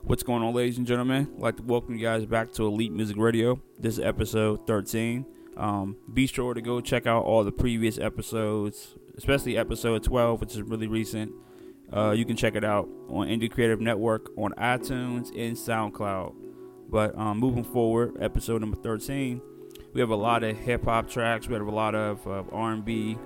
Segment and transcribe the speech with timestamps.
[0.00, 1.30] What's going on, ladies and gentlemen?
[1.36, 3.60] I'd like to welcome you guys back to Elite Music Radio.
[3.78, 5.24] This is episode 13.
[5.56, 10.52] Um, be sure to go check out all the previous episodes, especially episode 12, which
[10.52, 11.32] is really recent.
[11.94, 16.34] Uh, you can check it out on Indie Creative Network on iTunes and SoundCloud.
[16.88, 19.40] But um, moving forward, episode number 13,
[19.92, 21.46] we have a lot of hip hop tracks.
[21.46, 23.18] We have a lot of uh, R&B,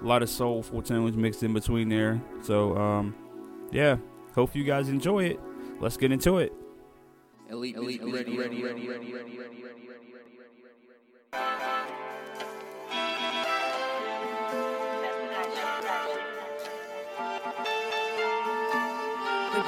[0.00, 2.22] a lot of soulful tunes mixed in between there.
[2.42, 3.14] So um,
[3.72, 3.96] yeah,
[4.34, 5.40] hope you guys enjoy it.
[5.80, 6.52] Let's get into it.
[7.48, 9.50] Elite, elite, ready, ready, ready, ready, ready, ready, ready.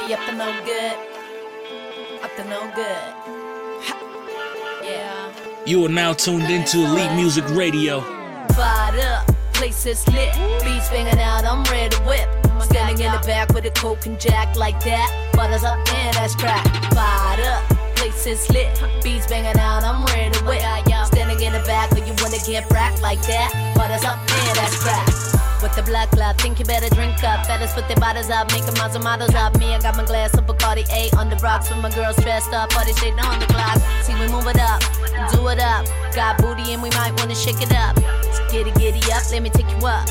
[0.07, 0.97] Be up to no good.
[2.23, 3.15] Up to no good.
[3.85, 4.81] Ha.
[4.85, 5.33] Yeah.
[5.65, 8.01] You are now tuned into Elite Music Radio.
[8.53, 9.27] Fired up.
[9.55, 10.35] Places lit.
[10.63, 11.45] Beats banging out.
[11.45, 12.42] I'm ready to whip.
[12.73, 15.09] Standing in the back with a coke and jack like that.
[15.35, 16.65] Butters up, man, that's crack.
[16.97, 17.63] Fired up.
[17.97, 18.73] Places lit.
[19.05, 19.85] Beats banging out.
[19.85, 20.63] I'm ready to whip.
[21.13, 23.53] Standing in the back when you wanna get fracked like that.
[23.77, 25.07] Butters up, man, that's crack.
[25.61, 27.47] With the black cloud, think you better drink up.
[27.47, 29.55] Fellas put their bodies up, making miles and models up.
[29.59, 32.53] Me, I got my glass of Bacardi A on the rocks with my girls dressed
[32.55, 32.71] up.
[32.71, 33.79] Party shade on the clock.
[34.03, 34.81] See, we move it up,
[35.31, 35.87] do it up.
[36.17, 38.01] Got booty and we might wanna shake it up.
[38.33, 40.09] So giddy, giddy up, let me take you up.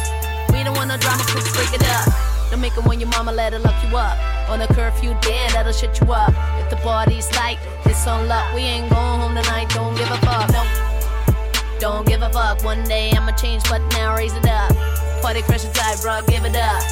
[0.54, 2.31] We don't want no drama, quick break it up.
[2.52, 4.20] Don't make it when your mama let her lock you up.
[4.50, 6.34] On a curfew, damn, that'll shut you up.
[6.60, 8.54] If the party's light, it's on luck.
[8.54, 10.52] We ain't going home tonight, don't give a fuck.
[10.52, 10.64] No.
[11.80, 12.64] Don't give a fuck.
[12.64, 14.76] One day I'ma change, but now raise it up.
[15.22, 16.84] Party crashing tight, bro, give it up.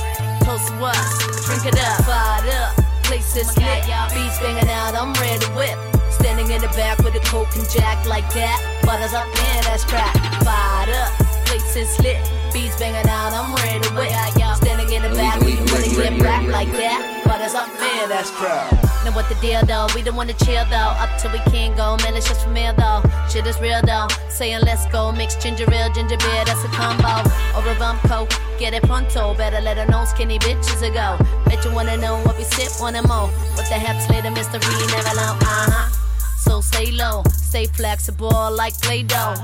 [0.48, 2.74] Toast to us, drink it up, fired up.
[3.04, 5.78] Places lit, beats banging out, I'm ready to whip.
[6.10, 8.58] Standing in the back with a coke and jack like that.
[8.84, 10.14] Butters up, man, that's crack.
[10.42, 11.12] Fired up,
[11.46, 12.18] places lit,
[12.54, 14.10] beats banging out, I'm ready to whip.
[14.58, 17.24] Standing in the back, wanna get back like that.
[17.26, 18.72] Butters up, man, that's crack.
[19.06, 19.88] Know what the deal though?
[19.96, 20.94] We don't wanna chill though.
[21.00, 23.02] Up till we can't go, man, it's just for me though.
[23.30, 24.08] Shit is real though.
[24.30, 27.24] Saying let's go, mix ginger ale, ginger beer, that's a combo.
[27.56, 29.34] Or a bump coke, get it pronto.
[29.36, 31.18] Better let her know skinny bitches ago.
[31.46, 33.28] Bet you wanna know what we sip, wanna more.
[33.56, 34.60] What the heck's later, mystery,
[34.92, 35.38] never know.
[35.42, 35.90] Uh huh.
[36.38, 39.36] So stay low, stay flexible like Play Doh.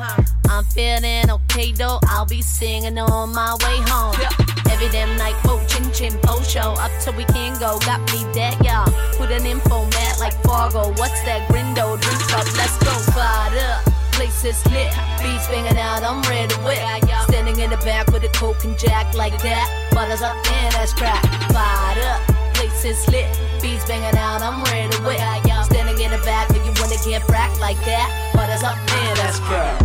[0.50, 4.45] I'm feeling okay though, I'll be singing on my way home.
[4.76, 6.76] Every damn night, whoa, chin chin, po show.
[6.76, 8.92] Up till we can go, got me dead, y'all.
[9.16, 10.92] Put an info mat like Fargo.
[11.00, 11.96] What's that grindo?
[11.96, 13.88] Drink up, let's go, fired up.
[14.12, 14.92] Places lit,
[15.24, 16.84] beats banging out, I'm ready to whip.
[17.32, 19.72] Standing in the back with a coke and jack like that.
[19.96, 21.24] Butters up, man, that's crack.
[21.56, 22.20] Fired up,
[22.54, 23.32] places lit,
[23.62, 25.24] beats banging out, I'm ready to whip.
[25.72, 28.12] Standing in the back when you wanna get fracked like that.
[28.36, 29.85] Butters up, man, that's crack.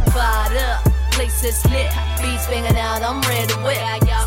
[1.40, 1.70] Fired up.
[1.70, 1.90] Lit,
[2.20, 3.78] beats banging out, I'm ready to whip.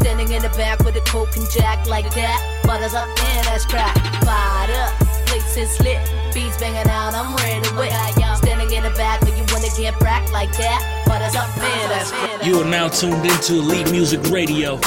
[0.02, 2.62] Standing in the back with a coke and jack like that.
[2.64, 3.96] Butters up, man, that's crack.
[4.24, 4.94] Fired up,
[5.28, 6.00] places lit,
[6.34, 7.92] beats banging out, I'm ready to whip.
[8.38, 11.04] Standing in the back when you wanna get fracked like that.
[11.06, 12.44] Butters up, man, that's crack.
[12.46, 14.80] You are now tuned into Elite Music Radio.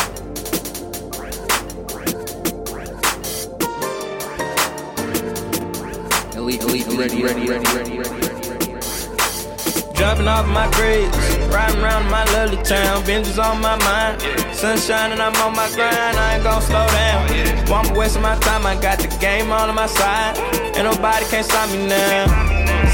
[6.34, 9.92] Elite, elite, ready, ready, ready, ready, ready, ready, ready.
[9.94, 11.16] Jumping off my grades,
[11.56, 13.02] riding around my lovely town.
[13.04, 14.20] Binges on my mind,
[14.54, 16.16] sun shining, I'm on my grind.
[16.24, 17.20] I ain't gon' slow down.
[17.70, 20.36] Won't wasting my time, I got the game all on my side.
[20.76, 22.26] Ain't nobody can stop me now.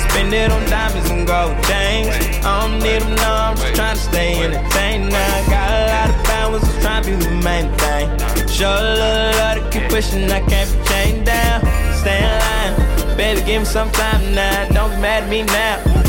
[0.05, 2.09] Spend it on diamonds and gold chains.
[2.47, 5.11] I don't need them, no, I'm just trying to stay entertained.
[5.11, 8.07] Now I got a lot of balance, just trying to be the main thing.
[8.47, 11.59] Show a little love to keep pushing, I can't be chained down.
[12.01, 14.69] Stay in line, baby, give me some time now.
[14.69, 16.02] Don't be mad at me now.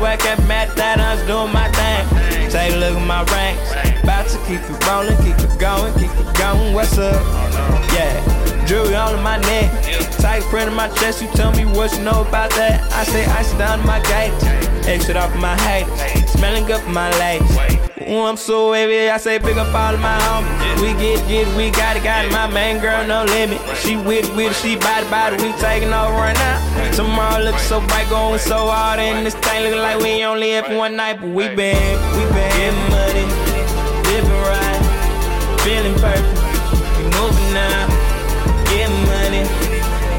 [0.00, 2.48] Swag, can't be mad at that, I'm doing my thing.
[2.50, 3.70] Take a look at my ranks.
[4.02, 6.72] About to keep it rolling, keep it going, keep it going.
[6.72, 7.20] What's up?
[7.92, 9.70] Yeah, jewelry all in my neck.
[10.18, 12.80] Tight print on my chest, you tell me what you know about that.
[12.92, 14.32] I say ice down my gate.
[14.88, 16.30] Exit off of my haters.
[16.30, 17.89] Smelling good for my ladies.
[18.10, 20.82] Ooh, I'm so wavy, I say pick up all of my homies.
[20.82, 22.32] We get get, we got it, got it.
[22.32, 23.60] My main girl, no limit.
[23.76, 25.36] She with it, with it, she body, body.
[25.36, 26.90] We taking over right now.
[26.90, 30.76] Tomorrow looking so bright, going so hard, and this thing looking like we only for
[30.76, 31.78] one night, but we been,
[32.18, 33.26] we been getting money,
[34.10, 34.80] living right,
[35.62, 36.34] feeling perfect.
[36.98, 37.86] We moving now,
[38.74, 39.46] getting money,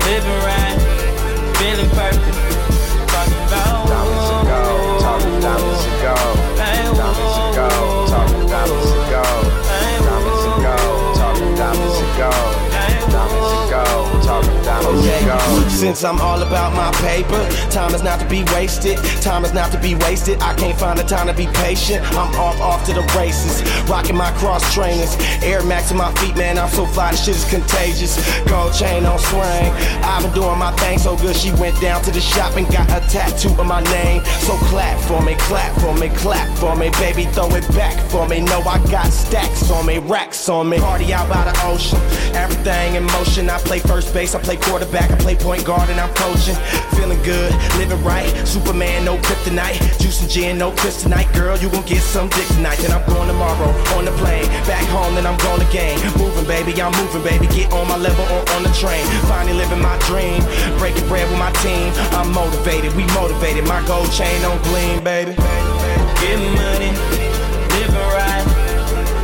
[0.07, 0.60] living right,
[15.69, 18.97] Since I'm all about my paper, time is not to be wasted.
[19.21, 20.41] Time is not to be wasted.
[20.41, 22.03] I can't find the time to be patient.
[22.11, 23.63] I'm off, off to the races.
[23.89, 25.15] Rocking my cross trainers.
[25.41, 26.57] Air Max on my feet, man.
[26.57, 28.19] I'm so fly, this shit is contagious.
[28.45, 29.71] Gold chain on swing.
[30.03, 32.89] I've been doing my thing so good, she went down to the shop and got
[32.89, 34.23] a tattoo of my name.
[34.41, 36.89] So clap for me, clap for me, clap for me.
[36.99, 38.41] Baby, throw it back for me.
[38.41, 40.79] No, I got stacks on me, racks on me.
[40.79, 41.99] Party out by the ocean.
[42.35, 43.49] Everything in motion.
[43.49, 46.55] I play first base, I play quarterback, I play point guard, and I'm coaching.
[46.97, 48.29] Feeling good, living right.
[48.47, 49.77] Superman, no kryptonite.
[49.99, 51.31] Juice and gin, no kryptonite.
[51.33, 52.77] Girl, you gon' get some dick tonight.
[52.79, 54.45] Then I'm going tomorrow on the plane.
[54.65, 55.99] Back home, then I'm going again.
[56.17, 57.47] Moving, baby, I'm moving, baby.
[57.53, 59.05] Get on my level or on the train.
[59.29, 60.41] Finally living my dream.
[60.79, 61.93] Breaking bread with my team.
[62.17, 63.67] I'm motivated, we motivated.
[63.67, 65.35] My gold chain on gleam, baby.
[66.21, 66.91] Getting money,
[67.77, 68.45] living right,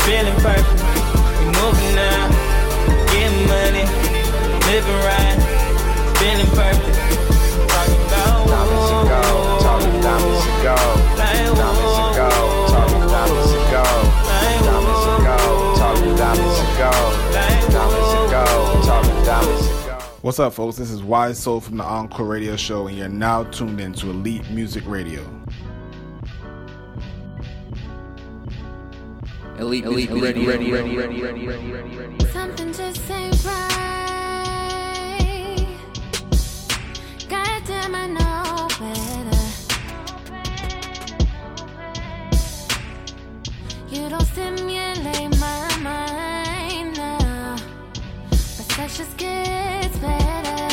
[0.06, 0.81] feeling perfect.
[1.42, 2.30] We moving now.
[3.07, 4.06] Getting money,
[4.67, 5.37] living right,
[6.19, 6.97] feeling perfect.
[7.71, 10.97] Talking about Diamonds and gold, talking diamonds and gold.
[11.15, 14.07] Diamonds and gold, talking diamonds and gold.
[14.27, 17.13] Diamonds and gold, talking diamonds and gold.
[17.31, 19.67] Diamonds and gold, talking diamonds.
[20.21, 20.75] What's up, folks?
[20.75, 24.09] This is Wise Soul from the Encore Radio Show, and you're now tuned in to
[24.09, 25.21] Elite Music Radio.
[29.59, 32.25] Elite, elite, ready, ready, ready, ready, ready, ready, ready, ready.
[32.33, 33.87] Something just ain't right.
[37.69, 39.43] I know better.
[43.89, 50.67] You don't stimulate my mind but sex just gets better.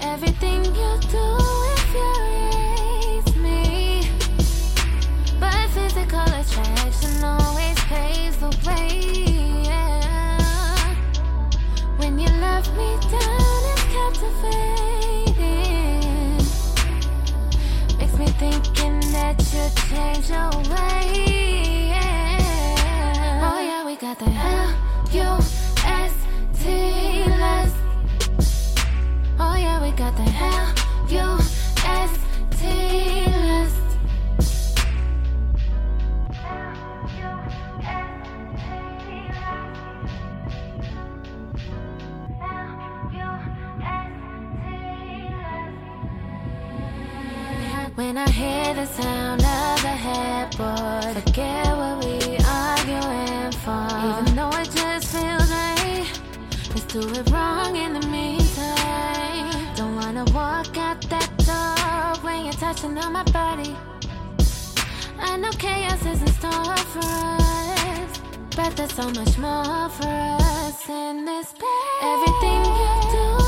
[0.00, 1.26] Everything you do
[1.74, 4.08] infuriates me.
[5.40, 9.33] But physical attraction always pays the way.
[12.54, 14.78] When you love me down, it's captivating.
[17.98, 21.88] Makes me thinking that you change your way.
[21.88, 23.50] yeah.
[23.50, 24.70] Oh yeah, we got the L
[25.10, 25.38] U
[25.84, 26.12] S
[26.60, 26.64] T
[27.28, 27.76] lust.
[29.40, 30.74] Oh yeah, we got the L
[31.08, 31.38] U
[31.84, 32.10] S
[32.60, 33.33] T
[48.04, 53.88] When I hear the sound of the headboard, forget what we arguing for.
[54.08, 56.06] Even though it just feels right,
[56.68, 59.74] let's do it wrong in the meantime.
[59.74, 63.74] Don't wanna walk out that door when you're touching on my body.
[65.18, 68.20] I know chaos is in store for us,
[68.54, 70.18] but there's so much more for
[70.60, 72.02] us in this bed.
[72.02, 73.43] Everything you do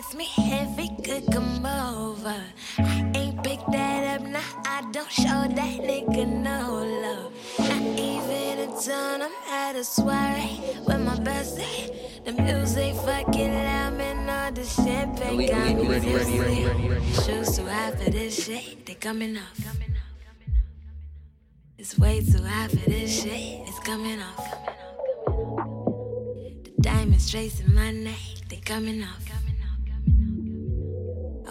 [0.00, 2.42] asked me if he could come over.
[2.78, 6.60] I ain't pick that up, nah, I don't show that nigga no
[7.04, 7.32] love.
[7.58, 12.24] Not even a ton, I'm at a soiree with my bestie.
[12.24, 16.88] The music fucking loud, man, all the champagne got me elite, ready, ready, ready, ready,
[16.88, 17.12] ready.
[17.12, 19.76] Shoes too high for this shit, they coming off.
[21.76, 24.46] It's way too high for this shit, it's coming off.
[26.64, 29.39] The diamonds tracing my neck, they coming off.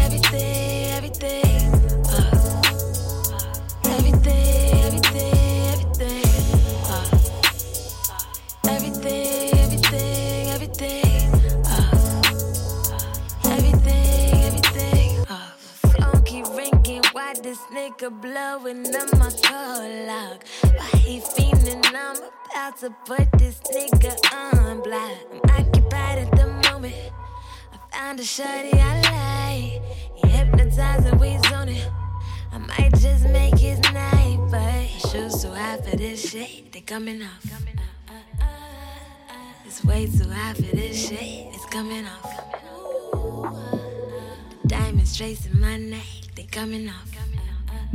[17.87, 21.85] This nigga blowing up my call Why he fiending?
[21.95, 25.12] I'm about to put this nigga on block.
[25.45, 26.95] I'm occupied at the moment.
[27.73, 29.83] I found a shorty I like.
[30.16, 31.81] He hypnotizing, we zoning.
[32.52, 36.73] I might just make his night, but shoes too high for this shit.
[36.73, 37.45] They coming off.
[39.64, 41.21] It's way too high for this shit.
[41.55, 42.43] It's coming off.
[44.62, 46.07] The diamonds tracing my neck.
[46.35, 47.36] They coming off.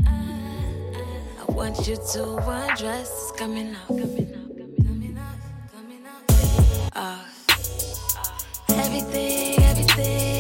[0.08, 3.10] I want you to undress.
[3.10, 3.88] It's coming off.
[3.88, 5.72] Coming off.
[5.74, 6.06] Coming.
[6.08, 6.96] Off.
[6.96, 7.24] Uh,
[8.70, 10.31] everything, everything, everything.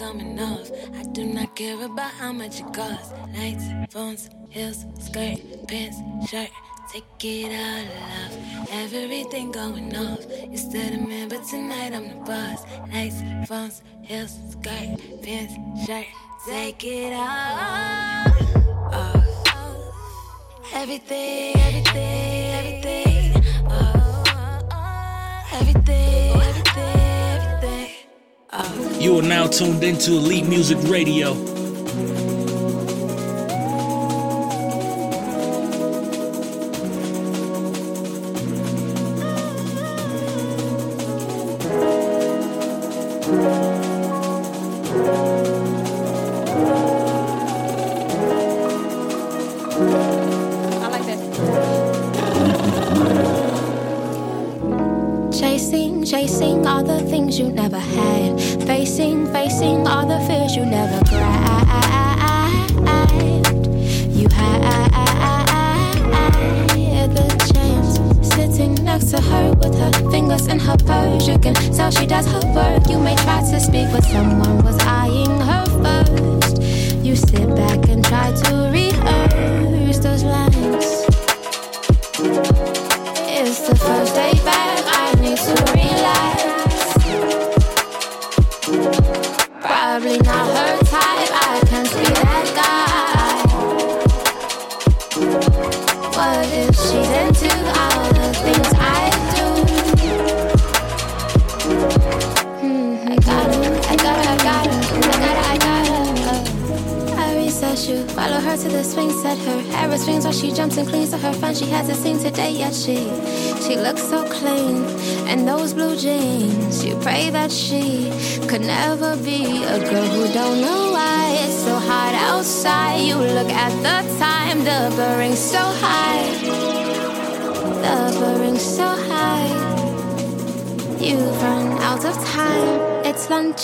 [0.00, 0.70] Off.
[0.94, 3.12] I do not care about how much it costs.
[3.36, 5.96] Lights, phones, heels, skirt, pants,
[6.30, 6.50] shirt.
[6.92, 8.70] Take it all off.
[8.70, 10.24] Everything going off.
[10.48, 12.64] You still the man, but tonight I'm the boss.
[12.92, 16.06] Lights, phones, heels, skirt, pants, shirt.
[16.46, 17.58] Take it all
[18.94, 19.18] off.
[20.74, 23.44] Everything, everything, everything.
[23.68, 25.48] Oh, oh, oh.
[25.54, 26.97] everything, everything, everything.
[28.98, 31.57] You are now tuned into Elite Music Radio.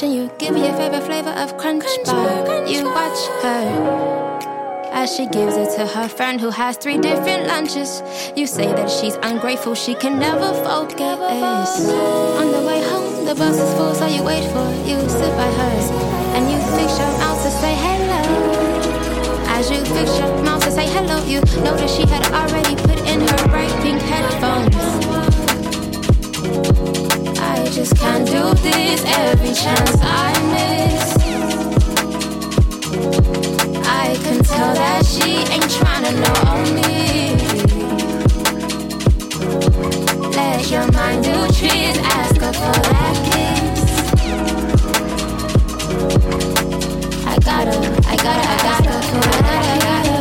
[0.02, 2.66] And you give me your favorite flavor of crunch, bar.
[2.66, 8.02] You watch her as she gives it to her friend who has three different lunches.
[8.34, 11.88] You say that she's ungrateful, she can never focus.
[12.40, 14.74] On the way home, the bus is full, so you wait for her.
[14.84, 15.72] you sit by her
[16.34, 18.22] and you fix your mouth to say hello.
[19.46, 23.20] As you fix your mouth to say hello, you notice she had already put in
[23.20, 25.04] her bright pink headphones.
[27.46, 31.04] I just can't do this every chance I miss.
[33.86, 36.42] I can tell that she ain't tryna know
[36.74, 36.94] me.
[40.36, 43.80] Let your mind do tricks, ask her for that kiss.
[47.26, 47.76] I gotta,
[48.12, 50.14] I gotta, I gotta, I gotta, I gotta.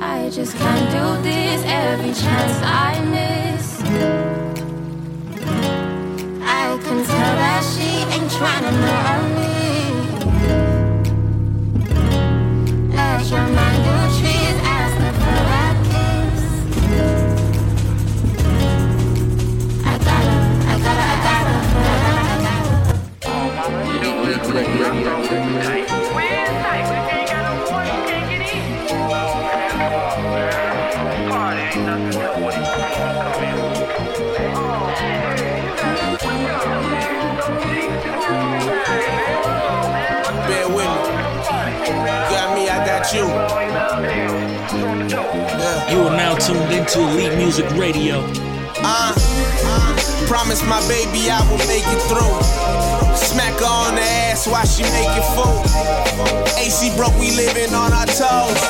[0.00, 3.47] I just can't do this every chance I miss.
[7.08, 8.72] Tell that she ain't tryna
[9.32, 9.37] know
[46.48, 48.24] tuned into Elite Music Radio.
[48.80, 49.12] Uh,
[50.26, 52.36] Promise my baby I will make it through.
[53.14, 55.60] Smack her on the ass while she make making food.
[56.56, 58.60] AC broke, we living on our toes.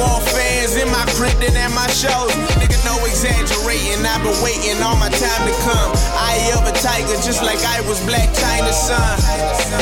[0.00, 1.04] More fans in my
[1.38, 2.32] than at my shows.
[2.58, 4.02] Nigga, no exaggerating.
[4.02, 5.90] I've been waiting all my time to come.
[6.18, 9.14] I of a tiger, just like I was Blac Chyna's son.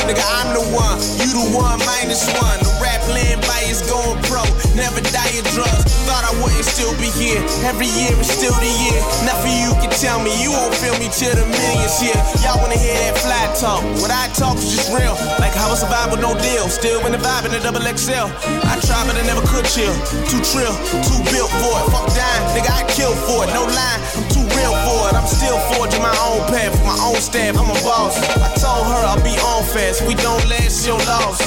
[0.05, 2.57] Nigga, I'm the one, you the one minus one.
[2.61, 4.43] The rap land bias going pro,
[4.77, 5.89] never die of drugs.
[6.05, 7.41] Thought I wouldn't still be here.
[7.65, 8.99] Every year is still the year.
[9.25, 12.17] Nothing you can tell me, you won't feel me till the millions here.
[12.43, 13.81] Y'all wanna hear that fly talk?
[14.03, 15.15] What I talk is just real.
[15.39, 16.67] Like how I survive with no deal.
[16.67, 18.27] Still in the vibe in the double XL.
[18.67, 19.93] I tried, but I never could chill.
[20.27, 20.73] Too trill,
[21.07, 21.85] too built for it.
[21.93, 23.51] Fuck dying, nigga, I kill for it.
[23.53, 25.15] No line, I'm too real for it.
[25.15, 27.57] I'm still forging my own path, my own stamp.
[27.57, 28.17] I'm a boss.
[28.19, 30.05] I told her I'll be on fast.
[30.07, 31.39] We don't last, your loss.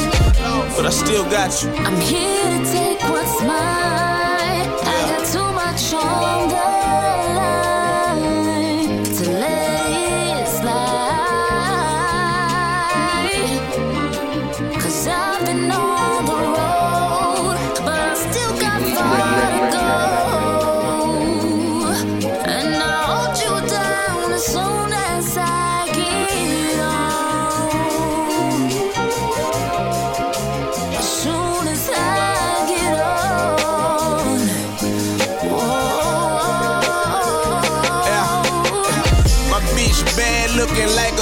[0.76, 1.70] But I still got you.
[1.84, 3.75] I'm here to take what's mine.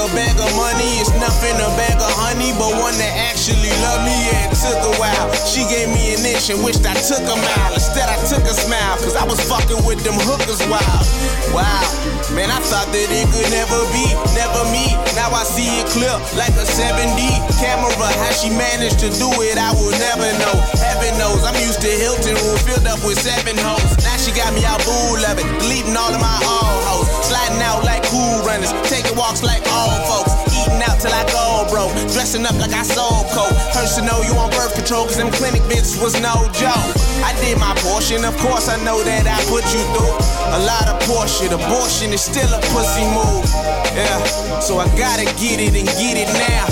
[0.04, 1.00] A bag of money.
[1.00, 4.12] It's nothing a bag of honey, but one that actually love me.
[4.28, 5.28] Yeah, took a while.
[5.44, 7.72] She gave me an inch and wished I took a mile.
[7.76, 11.04] Instead, I took a smile, cause I was fucking with them hookers wild.
[11.52, 11.84] Wow,
[12.32, 14.96] man, I thought that it could never be, never me.
[15.12, 17.20] Now I see it clear like a 7D
[17.60, 17.92] camera.
[17.94, 20.56] How she managed to do it, I will never know.
[20.80, 23.84] Heaven knows, I'm used to Hilton room filled up with seven hoes.
[24.02, 27.08] Now she got me out boo loving, deleting all of my all hoes.
[27.28, 30.53] Sliding out like cool runners, taking walks like all folks.
[30.64, 33.52] Eating out till I go broke, dressing up like I sold coke.
[33.76, 36.88] Hurts to know you on birth control, cause them clinic bitches was no joke.
[37.20, 40.16] I did my portion, of course I know that I put you through.
[40.56, 43.44] A lot of portion, abortion is still a pussy move.
[43.92, 44.24] Yeah,
[44.60, 46.64] so I gotta get it and get it now.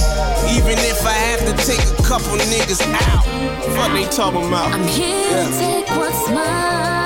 [0.57, 3.25] Even if I have to take a couple niggas out.
[3.77, 4.73] Fuck they talking about.
[4.73, 7.02] I'm here to take what's mine.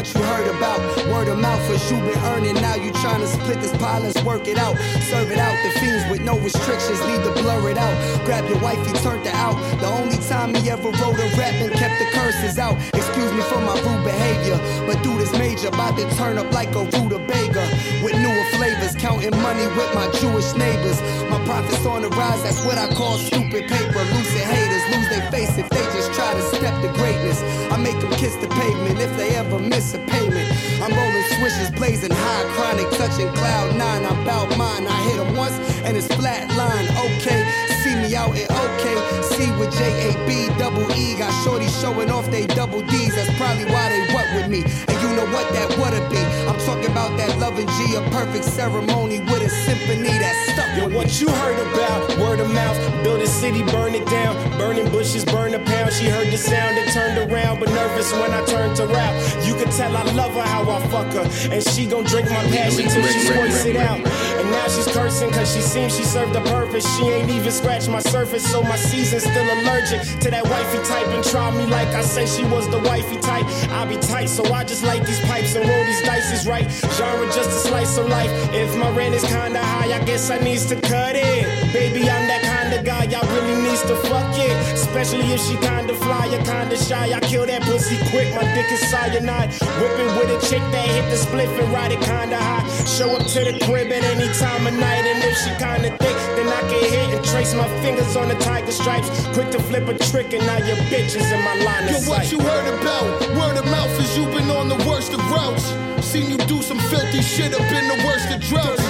[0.00, 2.54] What you heard about, word of mouth, what you been earning.
[2.54, 4.76] Now you trying to split this pile, let's work it out.
[5.10, 7.94] Serve it out, the fiends with no restrictions, need to blur it out.
[8.24, 9.56] Grab your wife, he turned her out.
[9.80, 12.76] The only time he ever wrote a rap and kept the curses out.
[12.94, 14.56] Excuse me for my rude behavior,
[14.86, 17.64] but dude is major, about to turn up like a rutabaga.
[18.02, 21.00] With newer flavors, counting money with my Jewish neighbors.
[21.28, 24.02] My profits on the rise, that's what I call stupid paper.
[24.16, 27.42] Lucid haters lose their face if they just try to step to greatness.
[27.70, 30.48] I make them kiss the pavement if they ever miss a payment.
[30.80, 34.04] I'm rolling swishes, blazing high, chronic, touching cloud nine.
[34.04, 34.86] I'm bout mine.
[34.86, 36.86] I hit them once and it's flat line.
[37.06, 37.42] Okay,
[37.90, 38.84] see me out in OK.
[39.22, 41.16] C with J A B double E.
[41.16, 43.14] Got shorty showing off they double D's.
[43.14, 44.62] That's probably why they what with me.
[44.88, 46.22] And you know what that woulda be.
[46.48, 50.96] I'm talking about that loving G, a perfect ceremony with a symphony that stuck Yo,
[50.96, 51.12] what me.
[51.20, 52.18] you heard about?
[52.18, 54.36] Word of mouth, build a city, burn it down.
[54.58, 55.92] Burning bushes, burn a pound.
[55.92, 59.14] She heard the sound and turned around, but nervous when I turned to rap.
[59.44, 61.26] You could tell I love her how I fuck her.
[61.52, 63.98] And she gon' drink my passion till she squirts it out.
[63.98, 66.86] And now she's cursing cause she seems she served a purpose.
[66.96, 71.06] She ain't even scratched my surface, so my season's still allergic to that wifey type.
[71.08, 73.46] And try me like I say she was the wifey type.
[73.70, 76.70] I be tight, so I just like these pipes and roll these dice is right.
[76.96, 78.30] Genre just a slice of life.
[78.52, 81.72] If my rent is kinda high, I guess I needs to cut it.
[81.72, 84.54] Baby, I'm that kind of guy, I really needs to fuck it.
[84.72, 87.12] Especially if she kinda fly or kinda shy.
[87.14, 89.50] I kill that pussy quick, my dick is cyanide.
[89.80, 92.64] Whipping with a chick that hit the spliff and ride it kinda high.
[92.86, 96.16] Show up to the crib at any time of night, and if she kinda thick,
[96.36, 99.08] then I can hit and trace my fingers on the tiger stripes.
[99.34, 102.10] Quick to flip a trick, and now your bitch is in my line of Yo,
[102.10, 103.06] what you heard about?
[103.38, 105.72] Word of mouth is you been on the worst of routes.
[106.00, 108.82] Seen you do some filthy shit up in the worst of droughts.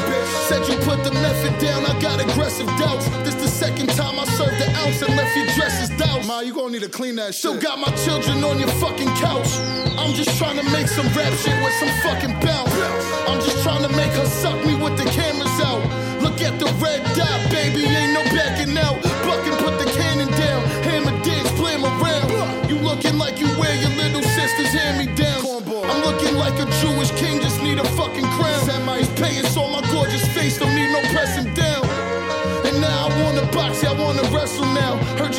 [0.49, 3.07] Said you put the method down, I got aggressive doubts.
[3.25, 6.73] This second time I served the ounce and left your dresses as Ma, you gonna
[6.73, 7.45] need to clean that shit.
[7.45, 9.53] Still got my children on your fucking couch.
[10.01, 12.73] I'm just trying to make some rap shit with some fucking bounce.
[13.29, 15.85] I'm just trying to make her suck me with the cameras out.
[16.25, 18.97] Look at the red dot, baby, ain't no backing out.
[19.29, 20.61] Bucking, put the cannon down.
[20.89, 22.33] Hammer dance, blam around.
[22.65, 25.45] You looking like you wear your little sister's hand me down.
[25.85, 28.57] I'm looking like a Jewish king, just need a fucking crown.
[28.97, 31.01] He's paying so my gorgeous face don't need no
[34.11, 34.97] wanna wrestle now.
[35.19, 35.30] Heard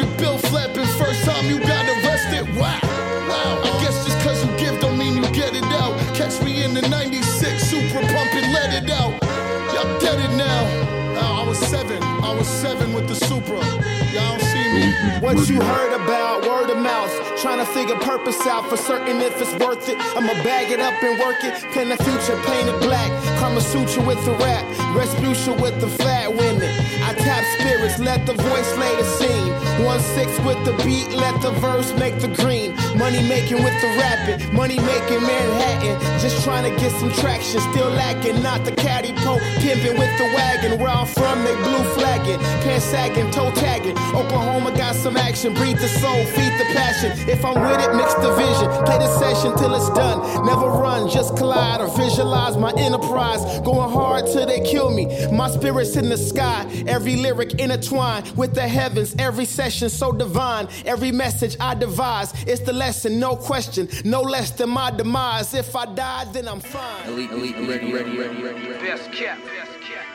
[15.21, 17.11] What you heard about word of mouth?
[17.41, 19.97] Trying to figure purpose out for certain if it's worth it.
[20.15, 21.53] I'ma bag it up and work it.
[21.73, 23.11] Pen the future painted black.
[23.39, 24.65] Karma Sutra with the rap.
[24.97, 26.69] Respucia with the flat women.
[27.03, 29.51] I tap spirits, let the voice lay the scene.
[29.85, 32.73] One six with the beat, let the verse make the green.
[32.97, 35.99] Money making with the rapping, money making Manhattan.
[36.19, 38.41] Just trying to get some traction, still lacking.
[38.43, 40.79] Not the caddy poke, pimping with the wagon.
[40.79, 43.97] Where I'm from, they blue flagging, pants sagging, toe tagging.
[44.13, 47.11] Oklahoma got some action, breathe the soul, feed the passion.
[47.27, 50.45] If I'm with it, mix the vision, play the session till it's done.
[50.45, 53.41] Never run, just collide or visualize my enterprise.
[53.61, 55.05] Going hard till they kill me.
[55.31, 59.15] My spirit's in the sky, every lyric intertwined with the heavens.
[59.17, 62.33] Every session so divine, every message I devise.
[62.45, 65.53] It's the lesson, no question, no less than my demise.
[65.53, 67.07] If I die, then I'm fine.
[67.07, 68.85] Elite, elite, ready, ready, ready, ready.
[68.85, 69.45] Best kept.
[69.45, 70.09] Best kept.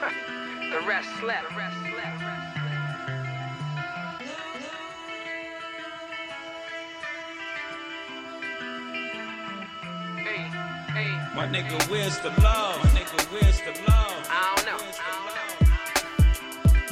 [0.70, 1.48] the rest slept.
[1.50, 2.20] The rest slept.
[10.18, 10.42] Hey,
[10.94, 11.10] hey.
[11.34, 12.78] My nigga, where's the love?
[12.78, 14.28] My nigga, where's the love?
[14.30, 14.94] I don't know.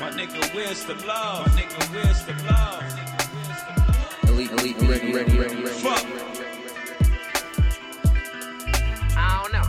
[0.00, 1.46] My nigga, where's the love?
[1.46, 2.91] My nigga, where's the love?
[4.52, 5.68] Elite, elite, ready, ready, ready, ready.
[5.80, 6.04] Fuck.
[9.16, 9.62] I don't know.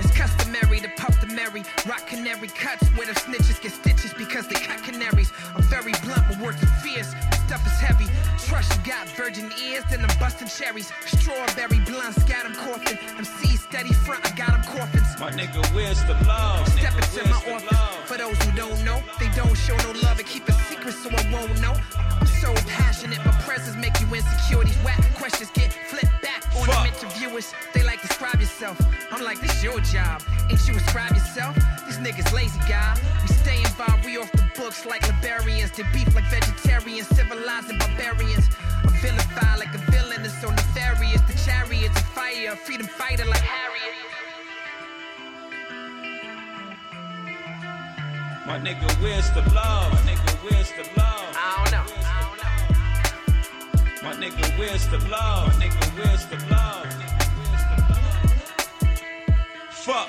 [0.00, 4.48] It's customary to puff the Mary, rock canary cuts where the snitches get stitches because
[4.48, 5.32] they cut canaries.
[5.54, 7.14] I'm very blunt, but words are fierce.
[7.46, 8.06] Stuff is heavy.
[8.46, 10.90] Trust you got virgin ears, then I'm busting cherries.
[11.06, 12.98] Strawberry blunts, got 'em coughing.
[13.16, 15.02] MC steady front, I got 'em coughing.
[15.20, 16.66] My nigga, where's the love?
[16.68, 17.72] Step into my where's office.
[17.72, 18.08] love?
[18.08, 21.10] For those who don't know, they don't show no love and keep a secret so
[21.10, 21.74] I won't know.
[22.20, 24.64] I'm so passionate, my presence make you insecure.
[24.64, 27.54] These whack questions get flipped back on them interviewers.
[27.72, 28.80] They like describe yourself.
[29.10, 30.22] I'm like, this your job.
[30.50, 31.54] Ain't you describe yourself?
[31.86, 32.98] These niggas lazy, guy.
[33.22, 35.70] We stay involved, we off the books like librarians.
[35.72, 38.48] They beef like vegetarians, civilizing barbarians.
[38.84, 41.20] I'm vilified like a villain, it's so nefarious.
[41.22, 44.12] The chariots of fire, freedom fighter like Harriet.
[48.44, 49.92] My nigga, where's the love?
[49.92, 51.36] My nigga, where's the love?
[51.36, 51.84] I don't know.
[54.02, 55.46] My nigga, where's the love?
[55.48, 56.86] My nigga, where's the love?
[59.70, 60.08] Fuck.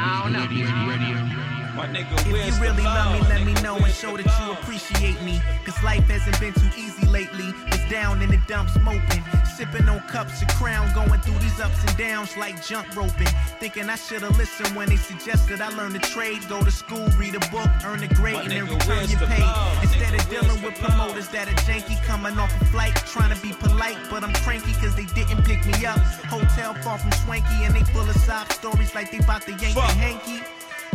[0.00, 1.57] I don't know.
[1.86, 5.40] Nigga, If you really love me, let me know and show that you appreciate me.
[5.64, 7.52] Cause life hasn't been too easy lately.
[7.70, 9.22] Was down in the dumps moping.
[9.56, 13.28] Sipping on cups of crown, going through these ups and downs like jump roping.
[13.60, 17.34] Thinking I should've listened when they suggested I learn a trade, go to school, read
[17.34, 19.42] a book, earn a grade, My and then return your pay.
[19.82, 23.40] Instead Nigga, of dealing with promoters that are janky coming off a flight, trying to
[23.42, 25.98] be polite, but I'm cranky cause they didn't pick me up.
[26.26, 29.74] Hotel far from swanky, and they full of sob stories like they bout to yank
[29.74, 30.42] the hanky.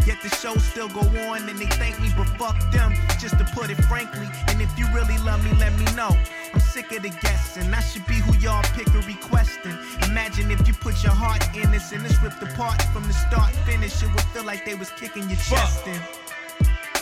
[0.05, 3.45] Yet the show still go on and they thank me, but fuck them, just to
[3.55, 4.27] put it frankly.
[4.47, 6.11] And if you really love me, let me know.
[6.53, 7.73] I'm sick of the guessing.
[7.73, 9.77] I should be who y'all pick or requesting.
[10.09, 13.51] Imagine if you put your heart in this and it's ripped apart from the start
[13.65, 14.03] finish.
[14.03, 15.99] It would feel like they was kicking your chest in.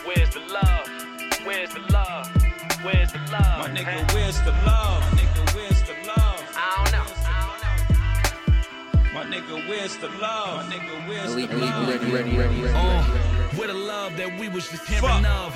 [0.05, 0.87] Where's the love?
[1.43, 2.29] Where's the love?
[2.83, 3.59] Where's the love?
[3.59, 5.01] My nigga, where's the love?
[5.01, 6.20] My nigga, where's the love?
[9.21, 10.67] My nigga, where's the love?
[10.67, 11.88] My nigga, where's the love?
[11.88, 12.73] ready, ready, ready, ready.
[12.73, 15.53] Uh, with a love that we was just hearing of.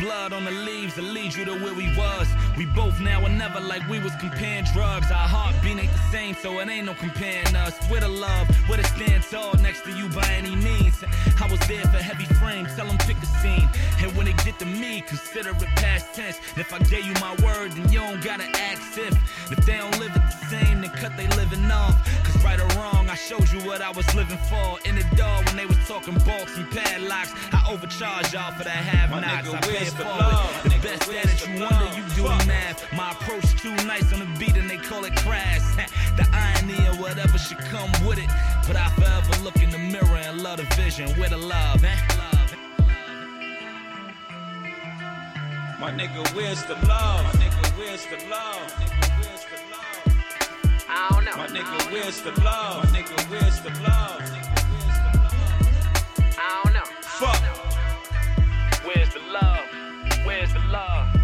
[0.00, 2.28] Blood on the leaves that lead you to where we was.
[2.56, 5.10] We both now and never like we was comparing drugs.
[5.10, 7.74] Our heartbeat ain't the same, so it ain't no comparing us.
[7.90, 11.02] With a love, with a stand tall next to you by any means.
[11.40, 13.68] I was there for heavy frames, tell them pick a scene.
[14.00, 16.38] And when it get to me, consider it past tense.
[16.56, 19.14] If I gave you my word, then you don't gotta ask if.
[19.50, 21.96] If they don't live it the same, then cut they living off.
[22.24, 24.78] Cause right or wrong, I showed you what I was living for.
[24.84, 28.70] In the door when they was talking bolts and padlocks, I overcharged y'all for that
[28.70, 29.48] have My nots.
[29.48, 30.20] nigga, I pay where's it the forward.
[30.20, 30.62] love?
[30.62, 31.98] The Nigga, best where's that the you wonder, love?
[31.98, 32.92] you doing math.
[32.92, 35.76] My approach too nice on the beat and they call it crass.
[36.16, 38.30] the irony of whatever should come with it.
[38.66, 41.96] But I forever look in the mirror and love the vision with a love, eh?
[45.80, 47.22] My nigga, where's the love?
[47.24, 48.66] My nigga, where's the love?
[48.80, 50.14] Nigga, where's the love?
[50.90, 51.36] I don't know.
[51.36, 52.84] My nigga, where's the love?
[52.84, 54.20] My nigga, where's the love?
[57.20, 57.58] I don't know.
[58.68, 58.84] Fuck.
[58.84, 60.24] Where's the love?
[60.24, 61.14] Where's the love?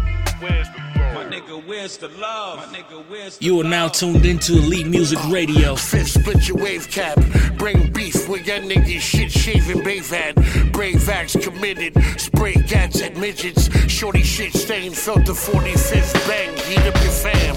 [0.41, 0.79] Where's the
[1.13, 2.57] My nigga, where's the love?
[2.57, 5.75] My nigga, where's the You are now tuned into Elite Music Radio.
[5.75, 7.17] Fifth, split your wave cap.
[7.57, 8.99] Bring beef with your niggas.
[8.99, 10.35] Shit shaving Brave had.
[10.73, 11.93] Brave acts committed.
[12.19, 13.69] Spray gats at midgets.
[13.89, 14.91] Shorty shit stain.
[14.91, 16.53] Felt the 45th bang.
[16.67, 17.55] Heat up your fam.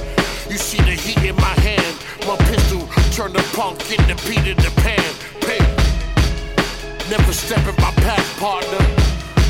[0.48, 1.96] You see the heat in my hand.
[2.26, 5.14] My pistol turn the punk in the beat in the pan.
[5.40, 5.77] Pay.
[7.10, 8.84] Never step in my path, partner.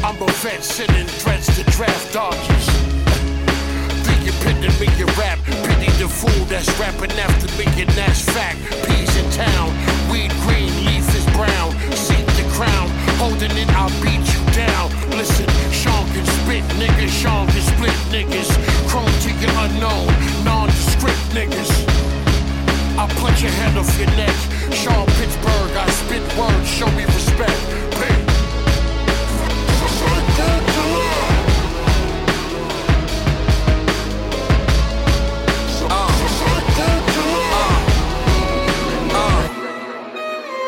[0.06, 2.66] I'm a vet sending threats to draft dodgers.
[4.06, 5.40] Think you pity me, you rap.
[5.66, 8.58] Pity the fool that's rapping after me, and that's fact.
[8.86, 9.74] Peas in town,
[10.08, 11.74] weed green, leaf is brown.
[11.98, 14.94] Seek the crown, holding it, I'll beat you down.
[15.18, 17.10] Listen, Sean can spit, niggas.
[17.10, 18.54] Sean can split, niggas.
[18.86, 20.06] Chrome to your unknown,
[20.44, 21.87] nondescript niggas.
[22.98, 24.34] I'll put your head off your neck.
[24.74, 27.54] Sean Pittsburgh, I spit words, show me respect.
[27.94, 28.10] Pay.
[35.88, 36.10] Uh.
[37.54, 37.70] Uh.
[39.14, 39.42] Uh.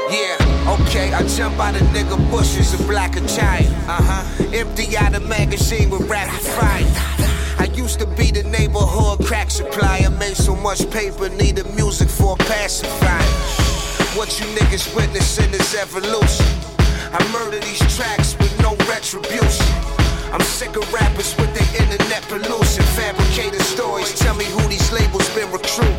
[0.08, 3.74] Yeah, okay, I jump out of nigga bushes of black and giant.
[3.88, 4.44] Uh huh.
[4.54, 7.39] Empty out the magazine with rapid fire.
[7.90, 10.10] Used to be the neighborhood crack supplier.
[10.10, 13.30] Made so much paper, needed music for a pacifier.
[14.14, 16.46] What you niggas witnessing is evolution.
[17.10, 19.66] I murder these tracks with no retribution.
[20.30, 22.84] I'm sick of rappers with their internet pollution.
[22.94, 25.98] Fabricated stories, tell me who these labels been recruiting.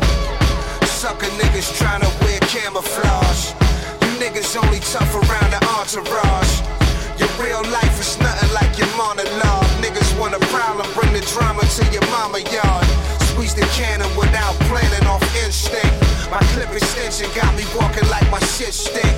[0.88, 3.52] Sucker niggas trying to wear camouflage.
[4.00, 6.81] You niggas only tough around the entourage.
[7.22, 9.70] Your real life is nothing like your monologue.
[9.78, 12.86] Niggas want a problem, bring the drama to your mama yard.
[13.30, 15.94] Squeeze the cannon without planning off instinct.
[16.34, 19.14] My clip extension got me walking like my shit stink.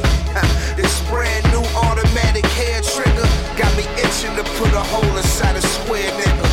[0.76, 5.62] this brand new automatic hair trigger got me itching to put a hole inside a
[5.62, 6.48] square nigga.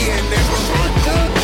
[0.00, 1.35] Yeah, nigga.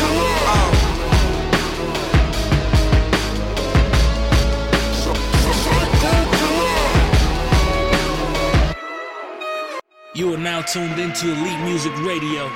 [10.15, 12.47] You are now tuned into Elite Music Radio.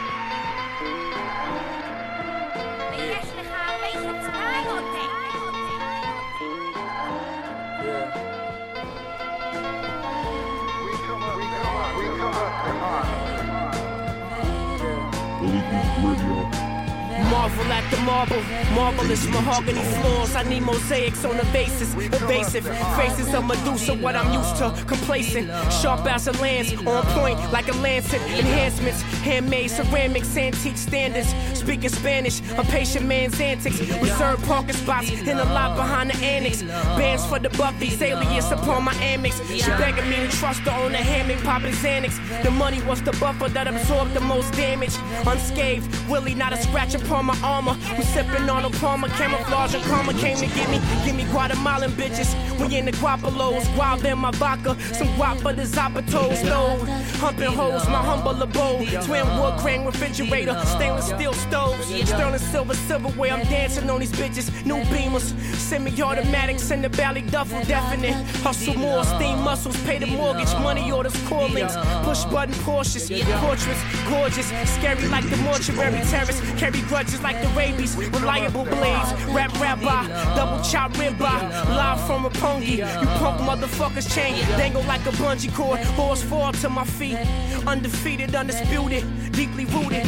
[17.32, 18.42] Marvel at the marble,
[18.74, 20.34] marvelous mahogany floors.
[20.34, 22.66] I need mosaics on the basis, evasive
[22.96, 23.94] faces of Medusa.
[23.96, 25.48] What I'm used to, complacent,
[25.82, 28.22] sharp as a lance, on point like a lancet.
[28.22, 31.30] Enhancements, handmade ceramics, antique standards.
[31.54, 33.80] Speaking Spanish, a patient man's antics.
[34.02, 36.64] Reserved parking spots in the lot behind the annex.
[36.98, 39.34] Bands for the Buffy's alias upon my Amex.
[39.50, 42.14] She begging me to trust her on the hammock, popping Xanax.
[42.44, 44.96] The money was the buffer that absorbed the most damage.
[45.26, 47.76] Unscathed, Willie, not a scratch upon my armor.
[47.98, 50.80] We sipping on a Palmer, camouflage and karma came to get me.
[51.04, 52.36] Give me Guatemalan bitches.
[52.60, 54.78] We in the Guapalos, wild in my vodka.
[54.94, 56.78] Some guap for the Zapatos, no.
[57.18, 58.88] Humping hoes, my humble abode.
[59.04, 61.88] Twin wood crane refrigerator, stainless steel stoves.
[62.08, 64.48] Sterling silver silverware, I'm dancing on these bitches.
[64.66, 68.14] New beamers, semi automatics in the valley duffel, definite.
[68.44, 71.76] Hustle more, steam muscles, pay the mortgage, money orders, callings.
[72.04, 73.10] Push button Porsches,
[73.42, 74.48] portraits, gorgeous.
[74.76, 76.40] Scary like the mortuary terrace.
[76.60, 77.87] Carry grudges like the rabies.
[77.96, 81.42] Reliable blades, rap rabbi, double chop ribeye.
[81.70, 82.78] Live from a pongi.
[82.78, 85.80] You punk motherfuckers chain, dangle like a bungee cord.
[85.80, 87.18] Horse fall to my feet.
[87.66, 90.08] Undefeated, undisputed, deeply rooted.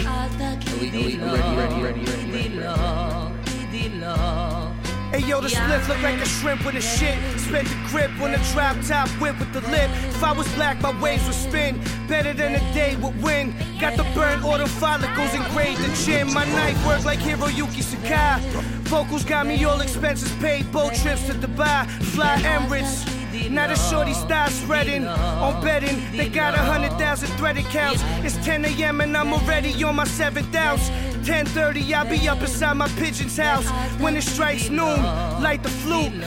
[5.12, 7.18] Hey yo, the spliff look like a shrimp with a shit.
[7.40, 9.90] Spent the grip on the drop top whip with the lip.
[10.08, 11.82] If I was black, my waves would spin.
[12.08, 13.56] Better than a day would win.
[13.80, 16.32] Got the burnt auto follicles engraved the chin.
[16.32, 18.40] My knife work like Hiroyuki Sakai.
[18.84, 20.72] Vocals got me all expenses paid.
[20.72, 23.19] Boat trips to Dubai, fly Emirates.
[23.50, 26.00] Now the shorty start spreading on betting.
[26.16, 28.02] They got a hundred thousand threaded counts.
[28.24, 29.02] It's 10 a.m.
[29.02, 30.90] and I'm already on my seventh ounce.
[31.26, 33.68] 10:30, I'll be up inside my pigeon's house.
[34.00, 35.02] When it strikes noon,
[35.42, 36.22] light the flute,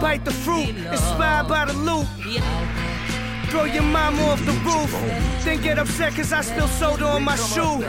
[0.00, 2.06] bite the fruit, inspired by the loot.
[3.52, 4.90] Throw your mama off the roof,
[5.44, 7.84] then get upset cause I spill soda on my shoe.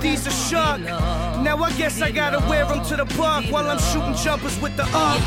[0.00, 0.80] These are shark.
[0.80, 4.74] Now I guess I gotta wear them to the park while I'm shooting jumpers with
[4.74, 5.20] the arc.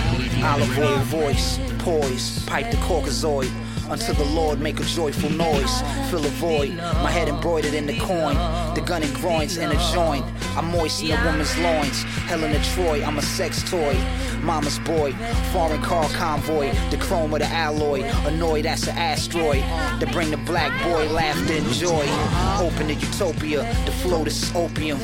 [0.44, 3.52] Olive oil voice, poise, pipe the Caucasoid.
[3.90, 5.82] Unto the Lord make a joyful noise.
[6.10, 8.36] Fill a void, my head embroidered in the coin.
[8.76, 10.26] The gun and groins in a joint.
[10.56, 12.04] I moisten the woman's loins.
[12.28, 13.96] Helen of Troy, I'm a sex toy.
[14.42, 15.14] Mama's boy,
[15.52, 16.72] foreign car convoy.
[16.92, 18.04] The chrome of the alloy.
[18.26, 19.64] Annoyed that's an asteroid.
[20.00, 22.06] To bring the black boy laughter and joy.
[22.60, 25.00] Open the utopia, the flow this is opium.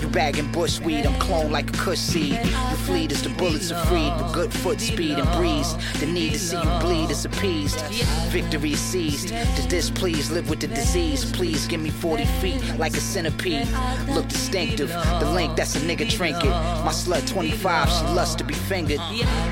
[0.00, 2.38] You bagging bushweed, I'm cloned like a kush seed.
[2.44, 5.74] You fleet as the bullets are freed with good foot speed and breeze.
[6.00, 7.82] The need to see you bleed is appeased.
[8.28, 9.28] Victory is seized.
[9.28, 11.24] To displease, live with the disease.
[11.32, 13.68] Please give me 40 feet like a centipede.
[14.08, 14.88] Look distinctive.
[14.88, 16.50] The link, that's a nigga trinket.
[16.50, 19.00] My slut 25, she loves to be fingered.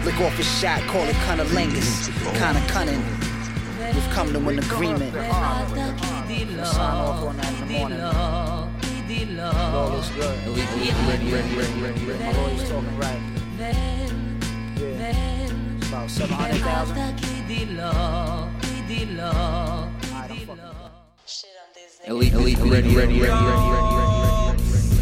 [0.05, 2.09] Lick off his shot, call it cunnilingus.
[2.35, 3.03] Kinda cunning.
[3.95, 5.15] We've come to an agreement.
[5.15, 8.01] We'll sign off on that in the morning.
[8.01, 8.71] All
[9.91, 10.37] looks good.
[10.47, 10.53] My
[12.33, 13.21] lawyer's talking right.
[14.77, 15.13] Yeah.
[15.77, 16.95] It's about 700,000.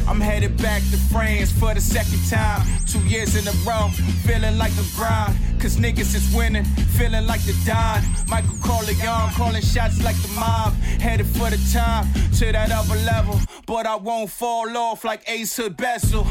[0.09, 2.67] I'm headed back to France for the second time.
[2.87, 3.88] Two years in a row,
[4.27, 5.37] feeling like a grind.
[5.61, 6.65] Cause niggas is winning,
[6.99, 8.03] feeling like the Don.
[8.29, 10.75] Michael Corleone calling shots like the mob.
[11.01, 13.38] Headed for the time to that other level.
[13.67, 16.27] But I won't fall off like Ace Hood Bessel.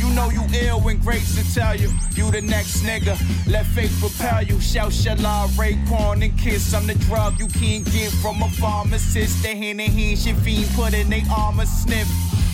[0.00, 3.20] You know you ill when greats to tell you you the next nigga.
[3.46, 4.58] Let fate propel you.
[4.58, 6.72] Shout Shala, Raekwon, and Kiss.
[6.72, 9.42] I'm the drug you can't get from a pharmacist.
[9.42, 12.08] The hand in hand, shit fiend put in they armor sniff.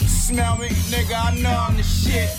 [0.08, 2.30] Smell me, nigga, I know I'm the shit.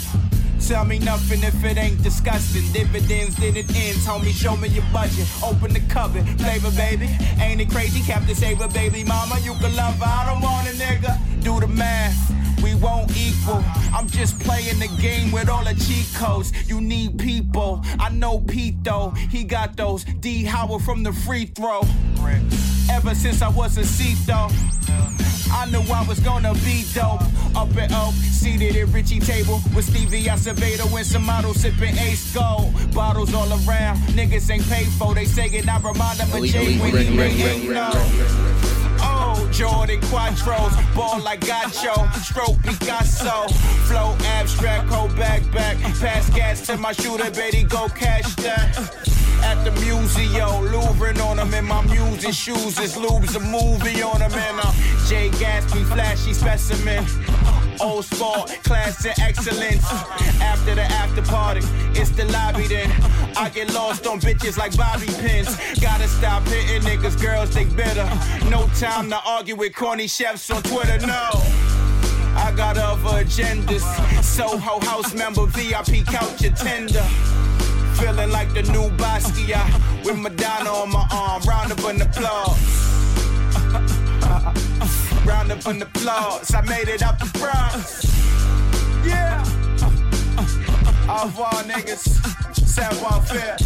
[0.67, 2.70] Tell me nothing if it ain't disgusting.
[2.74, 4.06] Dividends, then it ends.
[4.06, 5.26] Homie, show me your budget.
[5.41, 6.28] Open the cupboard.
[6.41, 7.08] Flavor, baby.
[7.39, 8.02] Ain't it crazy?
[8.02, 9.39] Captain Saver, baby mama.
[9.39, 10.06] You can love her.
[10.06, 11.17] I don't want a nigga.
[11.41, 12.28] Do the math.
[12.81, 13.63] Won't equal.
[13.93, 16.51] I'm just playing the game with all the cheat codes.
[16.67, 17.81] You need people.
[17.99, 19.11] I know Pete though.
[19.11, 20.03] He got those.
[20.03, 21.81] D Howard from the free throw.
[22.89, 24.49] Ever since I was a seat though.
[25.51, 27.21] I knew I was gonna be dope.
[27.55, 32.33] Up at Oak, seated at Richie table with Stevie Acevedo and some models sipping Ace
[32.33, 32.73] Gold.
[32.93, 35.15] Bottles all around, niggas ain't paid for.
[35.15, 38.87] They say it, I remind them of Jay when he ain't ready,
[39.51, 43.47] Jordan Quattros, ball like Gacho, stroke Picasso,
[43.87, 49.07] flow abstract, hold back, back, pass gas to my shooter, Betty, go cash that.
[49.43, 52.79] At the museo, Louvre on them in my music shoes.
[52.79, 54.71] It's Lube's a movie on them and uh,
[55.07, 57.05] Jay Gatsby, flashy specimen.
[57.79, 59.85] Old sport, class and excellence.
[60.41, 61.61] After the after party,
[61.93, 62.89] it's the lobby then.
[63.39, 65.56] I get lost on bitches like bobby pins.
[65.80, 68.10] Gotta stop hitting niggas, girls, think bitter.
[68.50, 71.30] No time to argue with corny chefs on Twitter, no.
[72.36, 73.84] I got other agendas.
[74.23, 77.04] Soho house member, VIP couch attender.
[78.00, 81.43] Feeling like the new Basquiat with Madonna on my arm.
[81.43, 82.58] Round of an applause.
[85.28, 86.54] Round of an applause.
[86.56, 88.04] I made it out the Bronx.
[89.06, 89.43] Yeah.
[91.08, 92.66] Au revoir, niggas.
[92.77, 93.57] Savoir faire.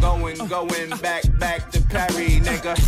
[0.00, 2.78] Going, going back, back to Paris, nigga.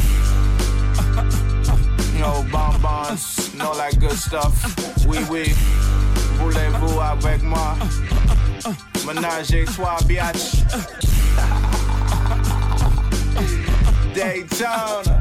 [2.14, 4.54] You know, bonbons, and all that good stuff.
[5.04, 5.52] Oui, oui.
[6.38, 7.74] Voulez-vous avec moi?
[9.04, 10.62] Menage a trois, biatch.
[14.14, 15.20] Daytona.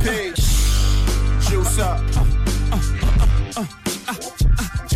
[0.00, 0.48] Peace.
[1.46, 2.00] Juice up.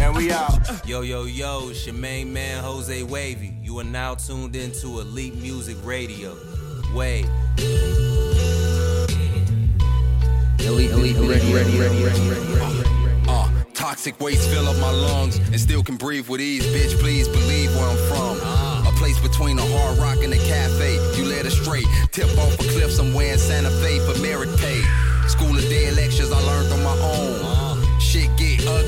[0.03, 0.59] And we out.
[0.85, 3.55] Yo, yo, yo, it's your main man, Jose Wavy.
[3.63, 6.37] You are now tuned into Elite Music Radio.
[6.93, 7.31] Wave.
[10.59, 12.83] Elite, elite, ready, ready, ready, ready, ready.
[13.29, 16.67] Uh, toxic waste fill up my lungs and still can breathe with ease.
[16.67, 18.39] Bitch, please believe where I'm from.
[18.89, 20.95] A place between a hard rock and a cafe.
[21.17, 21.87] You led us straight.
[22.11, 24.83] Tip off a cliff somewhere in Santa Fe for merit pay.
[25.29, 27.52] School of day lectures I learned on my own.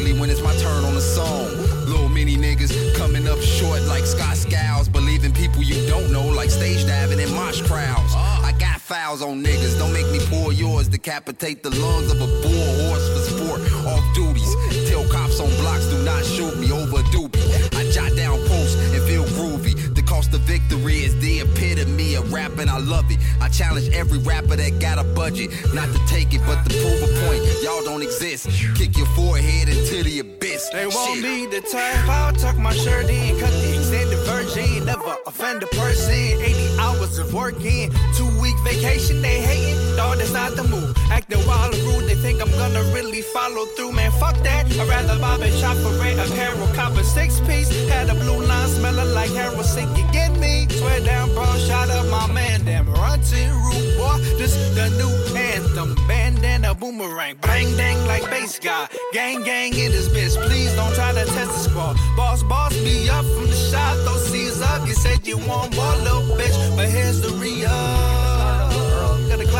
[0.04, 1.48] Ugly when it's my turn on the song.
[1.88, 4.86] Little mini niggas coming up short like Scott Skiles.
[4.86, 8.12] Believing people you don't know like stage diving in mosh crowds.
[8.14, 9.78] I got fouls on niggas.
[9.78, 10.88] Don't make me pour yours.
[10.88, 13.60] Decapitate the lungs of a bull horse for sport.
[13.86, 14.54] Off duties.
[14.90, 17.40] Tell cops on blocks do not shoot me over a doobie.
[17.74, 19.93] I jot down posts and feel groovy.
[20.28, 22.68] The victory is the epitome of rapping.
[22.68, 23.18] I love it.
[23.40, 25.50] I challenge every rapper that got a budget.
[25.72, 27.42] Not to take it, but to prove a point.
[27.62, 28.48] Y'all don't exist.
[28.76, 30.68] Kick your forehead into the abyss.
[30.70, 31.22] They won't Shit.
[31.24, 32.08] be the type.
[32.08, 34.84] I'll tuck my shirt in, cut the extended virgin.
[34.86, 36.12] Never offend a person.
[36.14, 39.22] 80 hours of working, two week vacation.
[39.22, 40.96] They hating, dog, that's not the move.
[41.10, 43.92] Acting wild and rude, they think I'm gonna really follow through.
[43.92, 44.66] Man, fuck that.
[44.66, 46.66] I'd rather bob and shop for rent apparel.
[46.74, 47.70] Cop a six piece.
[47.88, 49.64] Had a blue line smelling like heroin.
[49.64, 50.66] Sick, you get me?
[50.68, 51.46] Swear down, bro.
[51.58, 53.36] Shot up my man damn, run to
[53.66, 54.18] root, boy.
[54.38, 55.94] This the new anthem.
[56.08, 57.36] Bandana boomerang.
[57.42, 58.88] Bang dang like bass guy.
[59.12, 60.36] Gang gang in this bitch.
[60.46, 61.96] Please don't try to test the squad.
[62.16, 63.96] Boss boss me up from the shot.
[64.04, 64.86] Those C's up.
[64.86, 66.76] You said you want more little bitch.
[66.76, 68.33] But here's the real.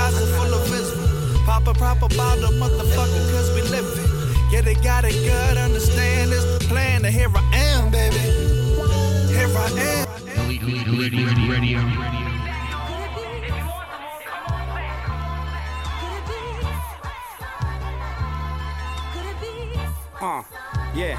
[0.05, 1.45] Got a closet full of wisdom.
[1.47, 1.73] Pop a
[2.61, 3.63] motherfucker, cause we.
[4.53, 6.31] Yeah, they got good, understand
[6.69, 7.07] plan.
[7.07, 8.19] And here I am, baby.
[9.33, 10.51] Here I am.
[10.51, 11.81] Elite radio.
[20.21, 20.43] Uh,
[20.95, 21.17] yeah.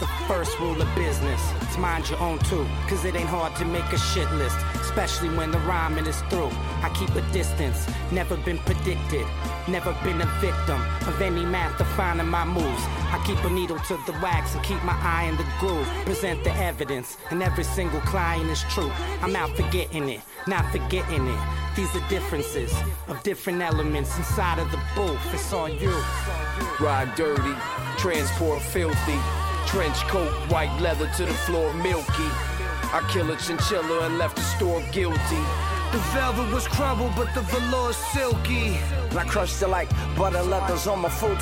[0.00, 1.40] The first rule of business
[1.70, 2.66] is mind your own too.
[2.88, 4.58] Cause it ain't hard to make a shit list,
[4.96, 6.48] especially when the rhyming is through.
[6.80, 9.26] I keep a distance, never been predicted,
[9.68, 12.82] never been a victim of any math defining my moves.
[13.12, 15.86] I keep a needle to the wax and keep my eye in the groove.
[16.06, 18.90] Present the evidence, and every single client is true.
[19.20, 21.40] I'm out forgetting it, not forgetting it.
[21.76, 22.72] These are differences
[23.06, 25.20] of different elements inside of the booth.
[25.34, 25.92] It's all you.
[26.80, 27.54] Ride dirty,
[27.98, 29.18] transport filthy.
[29.66, 32.30] Trench coat, white leather to the floor, milky.
[32.92, 35.75] I kill a chinchilla and left the store guilty.
[35.96, 38.76] The velvet was crumbled, but the velour is silky.
[39.08, 41.40] And I crushed it like butter leathers on my futon.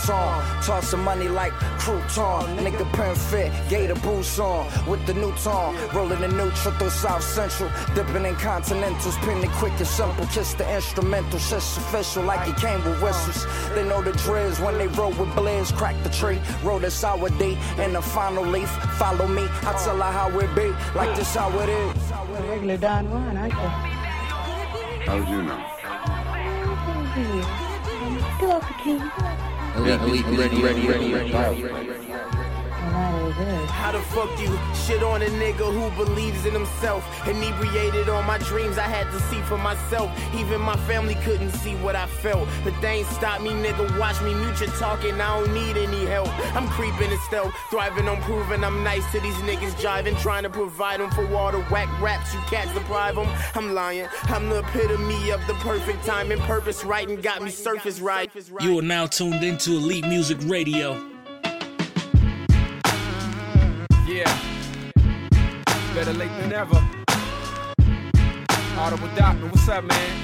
[0.62, 1.52] Tossing money like
[1.82, 2.58] crouton.
[2.58, 4.64] Nigga pen fit, gator boots on.
[4.88, 5.74] With the new tone.
[5.92, 7.68] Rolling the new neutral through South Central.
[7.96, 9.16] Dipping in continentals.
[9.24, 10.24] Pinning quick and simple.
[10.26, 11.40] Kiss the instrumental.
[11.40, 13.44] Shit's official like it came with whistles.
[13.74, 15.72] They know the drills when they roll with blaze.
[15.72, 16.38] Crack the tree.
[16.62, 18.70] Roll the sour D and the final leaf.
[19.00, 19.48] Follow me.
[19.62, 20.72] I tell her how it be.
[20.96, 22.12] Like this how it is.
[25.06, 26.80] Regular Don Juan, aren't you?
[26.80, 26.94] How'd you know?
[29.76, 32.33] Elite, elite, ready, ready, ready, ready.
[33.34, 34.56] How the fuck you
[34.86, 37.04] shit on a nigga who believes in himself?
[37.26, 40.10] Inebriated on my dreams, I had to see for myself.
[40.34, 42.48] Even my family couldn't see what I felt.
[42.62, 43.98] But they ain't stop me, nigga.
[43.98, 46.28] Watch me mute your talking, I don't need any help.
[46.54, 50.18] I'm creeping and stealth, thriving on proving I'm nice to these niggas jiving.
[50.20, 53.28] Trying to provide them for all the whack raps you cats deprive them.
[53.54, 58.00] I'm lying, I'm the epitome of the perfect time and purpose writing got me surface
[58.00, 58.30] right.
[58.60, 61.13] You are now tuned into Elite Music Radio.
[66.04, 66.86] Better late than ever.
[68.76, 70.20] Audible Doctor, what's up, man?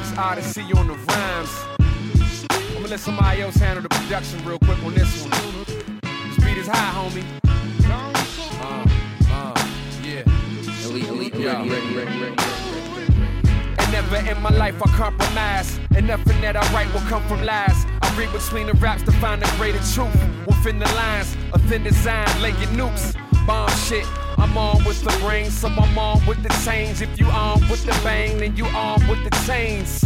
[0.00, 1.50] It's odd to see you on the rhymes.
[2.48, 5.30] I'm gonna let somebody else handle the production real quick on this one.
[6.00, 7.22] This beat is high, homie.
[7.84, 8.86] Uh,
[9.30, 9.68] uh,
[10.02, 10.22] yeah.
[10.88, 11.58] Elite, elite, Yeah.
[11.58, 12.36] ready, ready, ready, ready.
[13.78, 15.78] And never in my life I compromise.
[15.94, 17.84] And nothing that I write will come from lies.
[18.00, 20.16] I read between the raps to find the greater truth.
[20.46, 23.14] Within the lines, a thin design, laying nukes.
[23.46, 24.06] Bomb shit.
[24.40, 27.02] I'm on with the brain, so I'm on with the change.
[27.02, 30.02] If you on with the bang, then you on with the chains.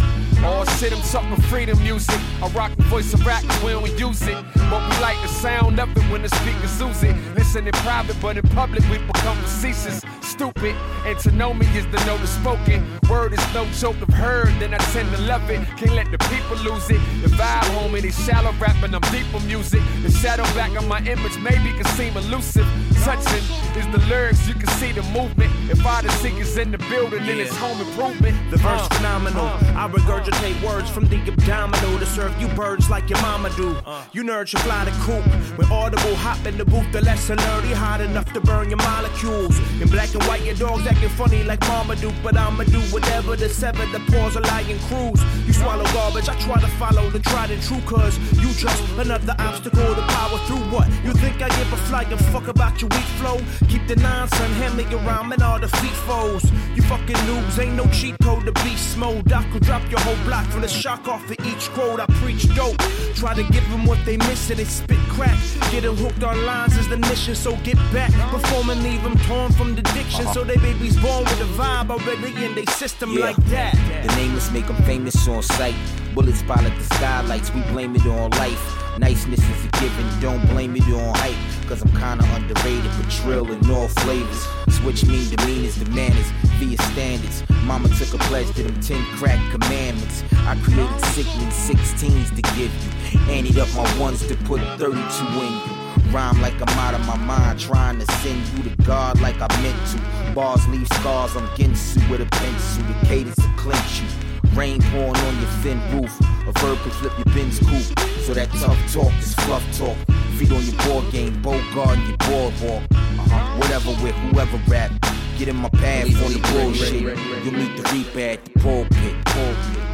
[0.47, 2.21] Oh shit, I'm talking freedom music.
[2.43, 4.37] I rock the voice of rap when we use it.
[4.69, 7.17] But we like the sound of it when the speakers use it.
[7.35, 10.03] Listen in private, but in public we become facetious.
[10.21, 10.75] Stupid,
[11.07, 12.85] and to know me is to know the spoken.
[13.09, 15.65] Word is no joke of heard, then I tend to love it.
[15.79, 17.01] Can't let the people lose it.
[17.23, 19.81] The vibe, homie, they shallow rapping, I'm deeper music.
[20.03, 22.67] The shadow back on my image maybe can seem elusive.
[23.05, 23.45] Touching
[23.77, 25.53] is the lyrics, you can see the movement.
[25.71, 28.35] If I the seekers in the building, then it's home improvement.
[28.51, 29.45] The verse Uh, phenomenal.
[29.47, 33.77] uh, I regurgitate words from the abdominal to serve you birds like your mama do.
[34.13, 35.25] You nerds should fly the coop.
[35.59, 39.59] When audible, hop in the booth, the lesson nerdy, hot enough to burn your molecules.
[39.83, 42.11] In black and white, your dogs acting funny like mama do.
[42.23, 45.21] But I'ma do whatever to sever the paws of lying crews.
[45.47, 49.35] You swallow garbage, I try to follow the tried and true, cause you just another
[49.39, 50.89] obstacle to power through what?
[51.05, 53.39] You think I give a flying fuck about your weak flow?
[53.69, 56.45] Keep the nine, son, hand me around and all the feet foes.
[56.75, 59.33] You fucking noobs, ain't no cheat code to beast mode.
[59.33, 62.01] I could drop your whole block from the shock off of each quote.
[62.01, 62.79] I preach dope.
[63.15, 65.39] Try to give them what they miss and they spit crack.
[65.71, 68.11] Get them hooked on lines is the mission, so get back.
[68.31, 70.27] Perform and leave them torn from the diction.
[70.33, 73.27] So they babies born with a vibe already in their system Yeah.
[73.27, 73.75] like that.
[74.07, 75.75] The nameless make them famous on sight.
[76.15, 78.84] Bullets at the skylights, we blame it on life.
[78.99, 81.35] Niceness is a given, don't blame it on hype.
[81.69, 84.47] Cause I'm kinda underrated, but trill in all flavors.
[84.69, 87.43] Switch mean demeanor is the manners via standards.
[87.65, 90.23] Mama took a pledge to them 10 crack commandments.
[90.47, 93.19] I created sickening 16s to give you.
[93.33, 94.95] Anteed up my ones to put 32
[95.41, 96.13] in you.
[96.13, 99.49] Rhyme like I'm out of my mind, trying to send you to God like I
[99.63, 100.35] meant to.
[100.35, 102.85] Bars leave scars on Ginsu with a pencil.
[102.85, 104.09] The cadence to clinch you.
[104.55, 106.34] Rain pouring on your thin roof.
[106.47, 107.99] A verb can flip your Ben's coupe.
[108.21, 109.97] So that tough talk is fluff talk.
[110.37, 112.83] Feet on your board game, bow guard your boardwalk.
[112.93, 113.59] Uh-huh.
[113.59, 114.93] Whatever with whoever rap.
[115.39, 117.01] Get in my path on the bullshit.
[117.45, 119.25] You'll meet the reaper at the pulpit.
[119.25, 119.85] pulpit.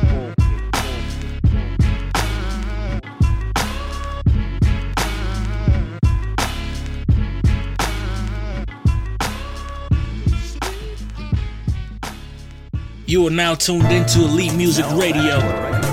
[13.07, 15.90] You are now tuned into Elite Music Radio.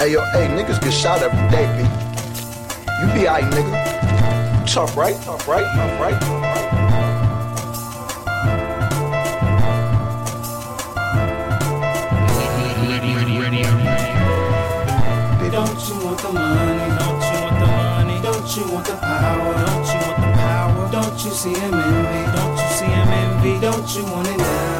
[0.00, 1.84] Hey yo, hey, niggas get shot every day, B.
[3.02, 3.76] You be alright, nigga.
[4.66, 5.14] Tough, right?
[5.24, 5.62] Tough, right?
[5.76, 6.18] Tough, right?
[6.18, 6.70] Tough, right?
[15.52, 16.88] Don't you want the money?
[16.96, 18.16] Don't you want the money?
[18.22, 19.52] Don't you want the power?
[19.52, 20.88] Don't you want the power?
[20.90, 22.24] Don't you see him envy?
[22.38, 23.60] Don't you see him envy?
[23.60, 24.79] Don't you want it now?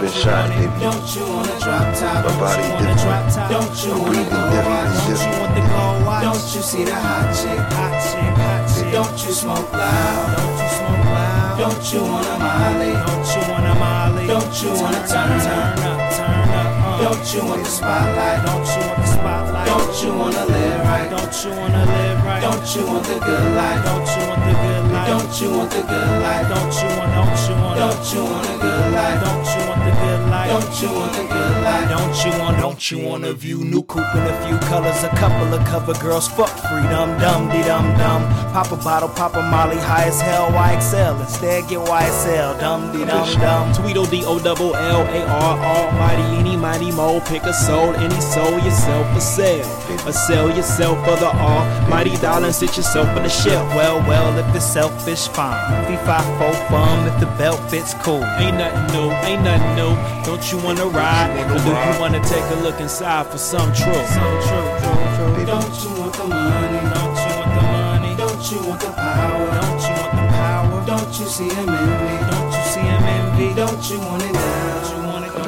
[0.00, 0.80] Been shot, baby.
[0.80, 2.24] Don't you wanna drop top?
[2.24, 3.34] My body Don't you wanna drop different.
[3.34, 3.50] top?
[3.50, 5.40] Don't you I'm wanna breathing go different and Don't you different.
[5.40, 6.22] want the go watch?
[6.24, 7.60] Don't you see the hot chick?
[7.76, 8.92] Hot chick, hot chick.
[8.92, 10.26] Don't you smoke loud?
[10.36, 11.58] Don't you smoke loud?
[11.60, 12.92] Don't you wanna molly?
[12.96, 14.26] Don't you wanna molly?
[14.26, 16.70] Don't you wanna turn turn up, turn up?
[16.80, 17.02] uh.
[17.04, 18.40] Don't you want the spotlight?
[18.46, 19.66] Don't you want the spotlight?
[19.68, 21.08] Don't you wanna live right?
[21.10, 22.40] Don't you wanna live right?
[22.40, 23.80] Don't you want the good life?
[23.84, 25.08] Don't you want the good life?
[25.10, 26.46] Don't you want the good life?
[26.48, 27.10] Don't you want?
[27.18, 27.76] Don't you want?
[27.80, 29.18] Don't you want a good life?
[29.24, 30.50] Don't you the good life?
[30.50, 31.88] Don't you want the good life?
[31.88, 33.58] Don't you want, don't you want a view?
[33.64, 36.28] New coupe in a few colors, a couple of cover girls.
[36.28, 38.22] Fuck freedom, dum de dum dum.
[38.52, 41.20] Pop a bottle, pop a molly, high as hell, YXL.
[41.20, 43.72] Instead, get YSL, dum de dum dum.
[43.72, 47.20] Tweedle D O double L A R, almighty, any mighty mo.
[47.20, 49.66] Pick a soul, any soul, yourself for sale.
[50.06, 53.68] Or sell yourself for the almighty dollar and sit yourself on the shelf.
[53.74, 55.60] Well, well, if it's selfish, fine.
[55.86, 58.24] Fee fi fo fum, if the belt fits cool.
[58.40, 59.92] Ain't nothing new, ain't nothing new.
[60.24, 61.30] Don't you wanna ride?
[61.52, 64.08] Or do you wanna take a look inside for some truth?
[64.08, 65.46] Some truth, truth, truth.
[65.46, 66.80] Don't you want the money?
[66.96, 68.16] Don't you want the money?
[68.16, 69.46] Don't you want the power?
[69.60, 70.86] Don't you want the power?
[70.86, 72.16] Don't you see him envy?
[72.30, 73.54] Don't you see him envy?
[73.54, 74.69] Don't you want it now?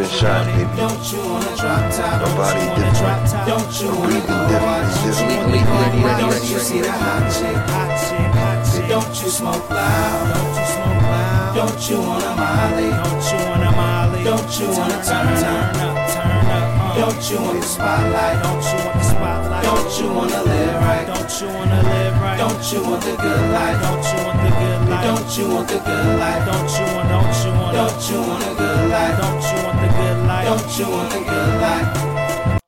[0.03, 0.67] Been shot, baby.
[0.77, 2.21] Don't you wanna drop top?
[2.23, 3.47] Don't you wanna drop different.
[3.47, 4.83] Don't you wanna different watch?
[4.83, 5.71] and Don't you different.
[5.71, 6.21] wanna go watch?
[6.21, 7.57] Don't you see the hot chick?
[7.71, 8.89] Hot chick, hot chick.
[8.89, 10.25] Don't you smoke loud?
[10.35, 11.55] Don't you smoke loud?
[11.55, 12.89] Don't you wanna molly?
[12.91, 14.25] Don't you wanna molly?
[14.25, 16.83] Don't you wanna turn turn up, turn up?
[16.83, 16.99] uh.
[16.99, 18.43] Don't you want the spotlight?
[18.43, 19.65] Don't you want the spotlight?
[19.65, 21.07] Don't you wanna live right?
[21.07, 22.39] Don't you wanna live right?
[22.43, 23.79] Don't you want the good life?
[23.87, 25.05] Don't you want the good life?
[25.07, 26.43] Don't you want the good life?
[26.51, 27.09] Don't you want?
[27.15, 27.73] Don't you want?
[27.79, 29.17] Don't you want a good life?
[29.23, 29.62] Don't you
[29.93, 30.47] good life?
[30.47, 32.61] Don't you want the good life?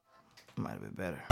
[0.56, 1.22] Might have been better.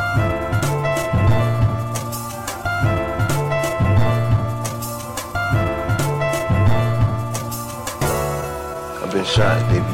[9.02, 9.84] I've been shot, baby.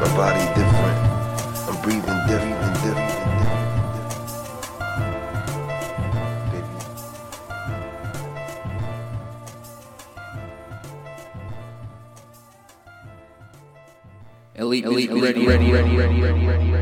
[0.00, 1.05] My body different.
[14.66, 16.75] Elite, elite, ready, ready, ready, ready, ready, ready,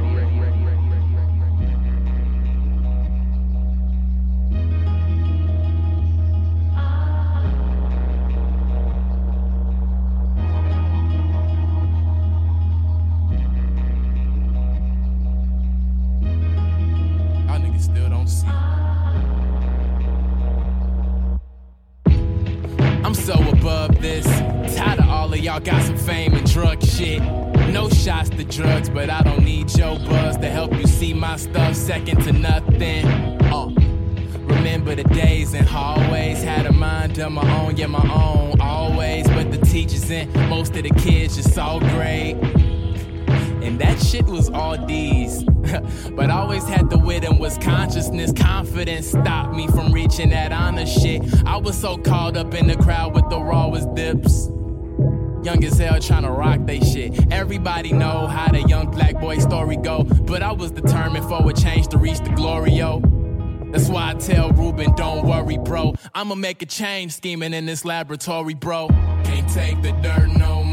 [66.24, 68.88] I'ma make a change scheming in this laboratory, bro.
[69.24, 70.63] Can't take the dirt no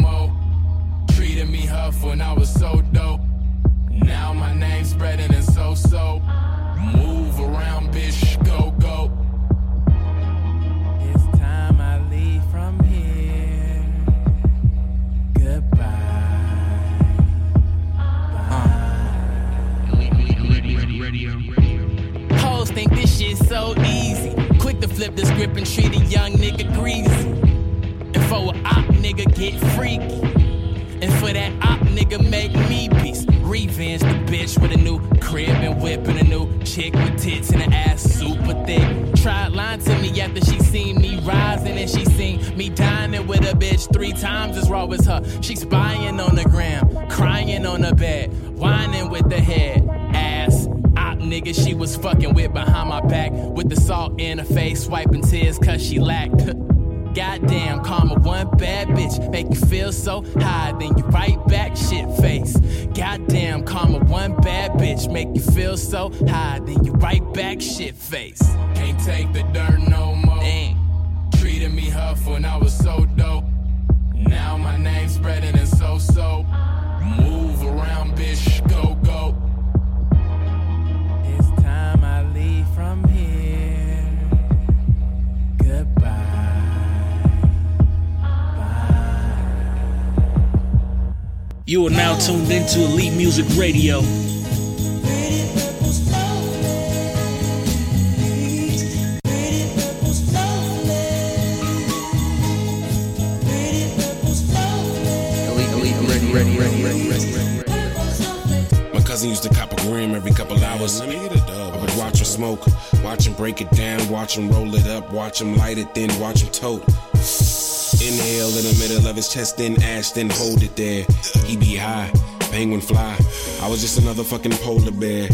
[119.32, 121.06] chest, then ash, then hold it there.
[121.46, 122.12] He be high,
[122.52, 123.18] penguin fly.
[123.62, 125.30] I was just another fucking polar bear.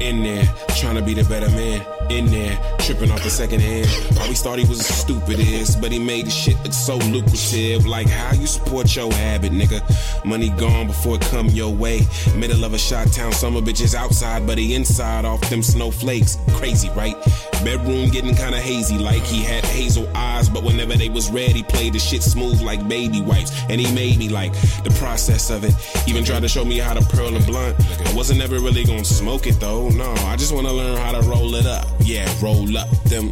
[0.00, 0.44] In there,
[0.76, 1.97] trying to be the better man.
[2.10, 3.86] In there, tripping off the second hand.
[4.18, 7.86] Always thought he was a stupid is, but he made the shit look so lucrative.
[7.86, 9.82] Like how you support your habit, nigga.
[10.24, 12.00] Money gone before it come your way.
[12.34, 16.38] Middle of a shot town, summer bitches outside, but he inside off them snowflakes.
[16.54, 17.14] Crazy, right?
[17.62, 21.62] Bedroom getting kinda hazy, like he had hazel eyes, but whenever they was red, he
[21.62, 23.52] played the shit smooth like baby wipes.
[23.68, 24.52] And he made me like
[24.82, 25.74] the process of it.
[26.08, 27.76] Even tried to show me how to pearl a blunt.
[28.06, 30.10] I wasn't ever really gonna smoke it though, no.
[30.26, 31.86] I just wanna learn how to roll it up.
[32.00, 33.28] Yeah, roll up them.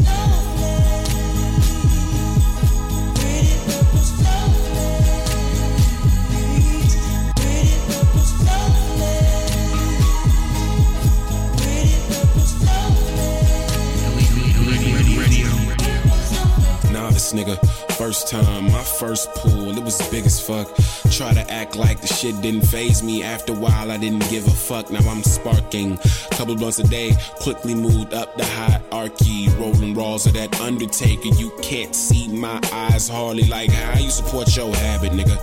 [16.92, 20.68] Nah, this nigga, first time, my first pool, it was big as fuck.
[21.10, 23.22] Try to act like the shit didn't phase me.
[23.22, 24.90] After a while, I didn't give a fuck.
[24.90, 25.96] Now I'm sparking.
[26.32, 29.48] Couple blunts a day, quickly moved up the hierarchy.
[29.58, 31.28] Rolling rolls of that Undertaker.
[31.36, 35.38] You can't see my eyes hardly like how you support your habit, nigga.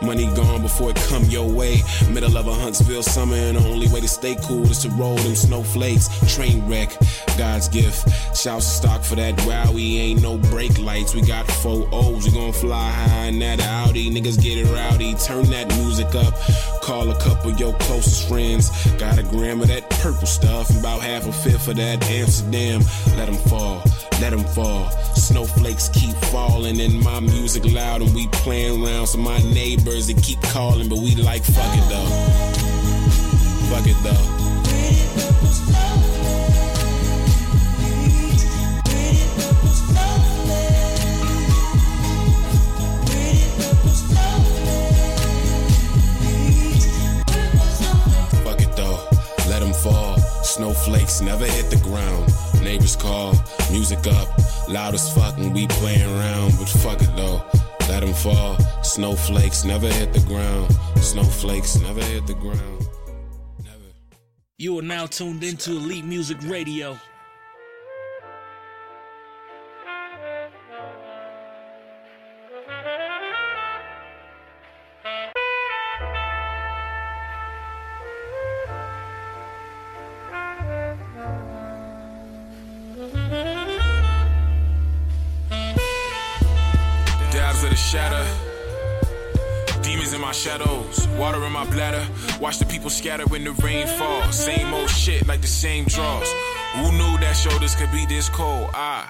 [0.00, 1.82] Money gone before it come your way.
[2.10, 5.16] Middle of a Huntsville summer, and the only way to stay cool is to roll
[5.16, 6.08] them snowflakes.
[6.34, 6.96] Train wreck,
[7.36, 8.08] God's gift.
[8.34, 9.72] Shouts to stock for that wow.
[9.72, 11.14] We ain't no brake lights.
[11.14, 12.26] We got four O's.
[12.26, 14.10] We gon' fly high in that Audi.
[14.10, 15.14] Niggas get it rowdy.
[15.14, 16.34] Turn that music up.
[16.82, 18.70] Call a couple your closest friends.
[18.92, 20.70] Got a gram of that purple stuff.
[20.70, 22.82] and About half a fifth of that Amsterdam.
[23.16, 23.82] Let them fall.
[24.20, 24.90] Let them fall.
[25.14, 29.06] Snowflakes keep falling and my music loud and we playing around.
[29.06, 32.08] So my neighbors they keep calling, but we like fuck it though.
[33.70, 35.87] Fuck it though.
[50.58, 52.32] Snowflakes never hit the ground.
[52.64, 53.32] Neighbors call,
[53.70, 54.28] music up,
[54.68, 56.52] loud as fuck, and we playing around.
[56.58, 57.40] But fuck it though,
[57.88, 58.56] let them fall.
[58.82, 60.76] Snowflakes never hit the ground.
[60.96, 62.88] Snowflakes never hit the ground.
[64.58, 66.98] You are now tuned into Elite Music Radio.
[92.48, 94.34] Watch the people scatter when the rain falls.
[94.34, 96.32] Same old shit like the same draws.
[96.76, 98.70] Who knew that shoulders could be this cold?
[98.72, 99.06] I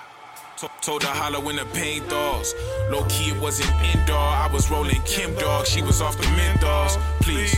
[0.83, 2.53] told her holler when the pain thaws.
[2.91, 4.19] Low key, it wasn't indoor.
[4.19, 5.69] I was rolling Kim dog.
[5.69, 6.99] She was off the menthols.
[7.21, 7.57] Please.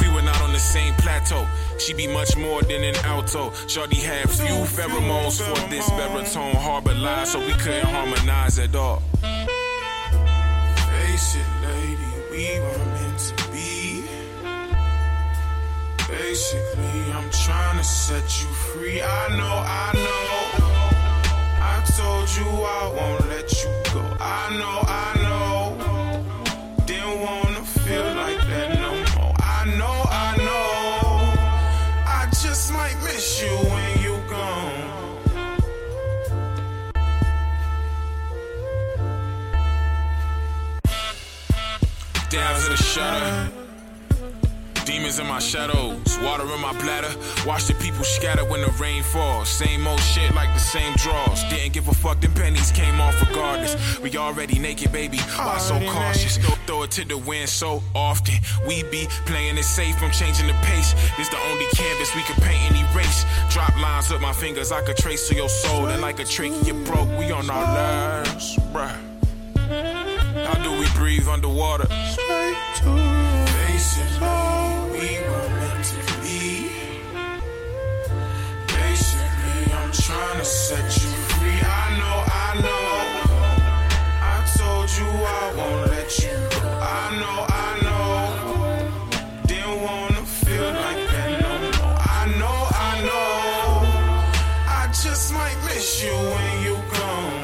[0.00, 1.46] We were not on the same plateau.
[1.78, 3.52] She be much more than an alto.
[3.66, 9.02] Shorty had few pheromones for this baritone harbor lies, so we couldn't harmonize at all.
[10.80, 12.87] Face it, lady, we were
[16.28, 19.00] Basically, I'm trying to set you free.
[19.00, 20.40] I know, I know.
[21.72, 24.02] I told you I won't let you go.
[24.20, 26.84] I know, I know.
[26.84, 29.34] Didn't wanna feel like that no more.
[29.40, 31.00] I know, I know.
[32.04, 34.84] I just might miss you when you gone.
[42.28, 43.57] Down to the shutter.
[45.08, 47.08] Demons in my shadows, water in my bladder.
[47.46, 49.48] Watch the people scatter when the rain falls.
[49.48, 51.42] Same old shit like the same draws.
[51.44, 53.98] Didn't give a fuck, them pennies came off regardless.
[54.00, 55.16] We already naked, baby.
[55.16, 56.36] Why so cautious?
[56.66, 58.34] Throw it to the wind so often.
[58.66, 60.92] We be playing it safe, I'm changing the pace.
[61.16, 63.24] This the only canvas we can paint and erase.
[63.48, 65.86] Drop lines with my fingers, I could trace to your soul.
[65.86, 68.94] And like a trick, you broke, we on our nerves, bruh.
[70.44, 71.86] How do we breathe underwater?
[71.88, 72.52] Basically,
[80.38, 81.60] trying to set you free.
[81.62, 82.88] I know, I know.
[84.22, 86.68] I told you I won't let you go.
[86.68, 88.12] I know, I know.
[89.46, 91.98] Didn't wanna feel like that no more.
[91.98, 93.62] I know, I know.
[94.68, 97.38] I just might miss you when you gone.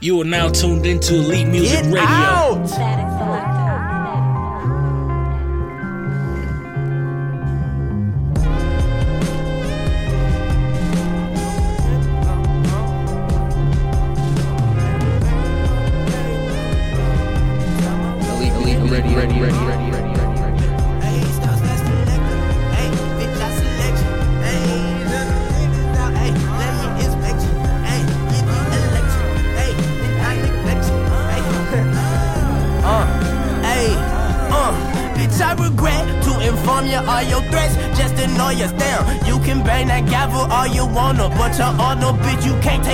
[0.00, 2.08] You are now tuned into Elite Music Get Radio.
[2.08, 3.41] out!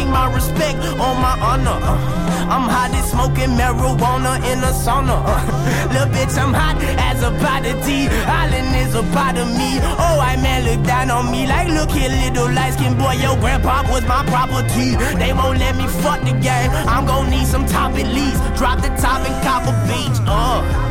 [0.08, 1.78] My respect or my honor.
[1.82, 5.16] Uh, I'm hot as smoking marijuana in a sauna.
[5.24, 8.08] Uh, little bitch, I'm hot as a pot of tea.
[8.26, 9.78] Island is a part of me.
[10.00, 13.36] Oh, I man, look down on me like, look here, little light skin boy, your
[13.36, 14.96] grandpa was my property.
[15.20, 16.70] They won't let me fuck the game.
[16.88, 18.40] I'm gonna need some top at least.
[18.56, 20.18] Drop the top and copper beach.
[20.26, 20.87] Uh.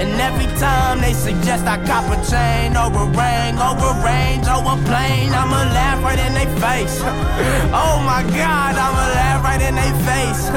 [0.00, 4.46] And every time they suggest I cop a chain or a ring or a range
[4.46, 7.00] or a plane, I'ma laugh right in their face.
[7.82, 10.50] oh my God, I'ma laugh right in their face.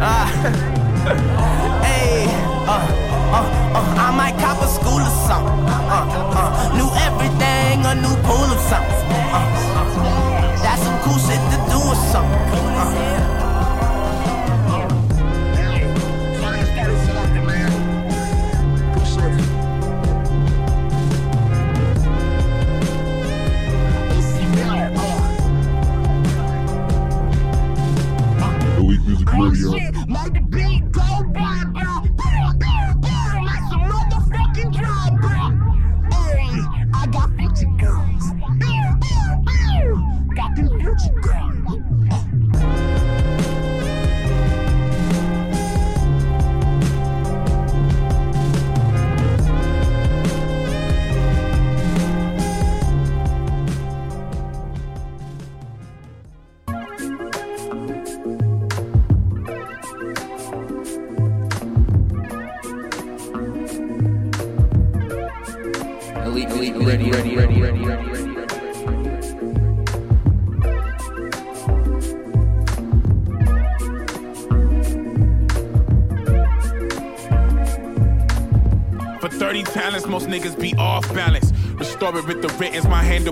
[0.00, 0.74] Ah.
[1.88, 2.26] Hey,
[2.66, 2.84] uh,
[3.32, 5.64] uh, uh, I might cop a school or something.
[5.88, 6.04] Uh,
[6.36, 9.24] uh, new everything, a new pool or something.
[9.32, 9.40] Uh,
[9.78, 12.66] uh, that's some cool shit to do or something.
[12.76, 13.37] Uh,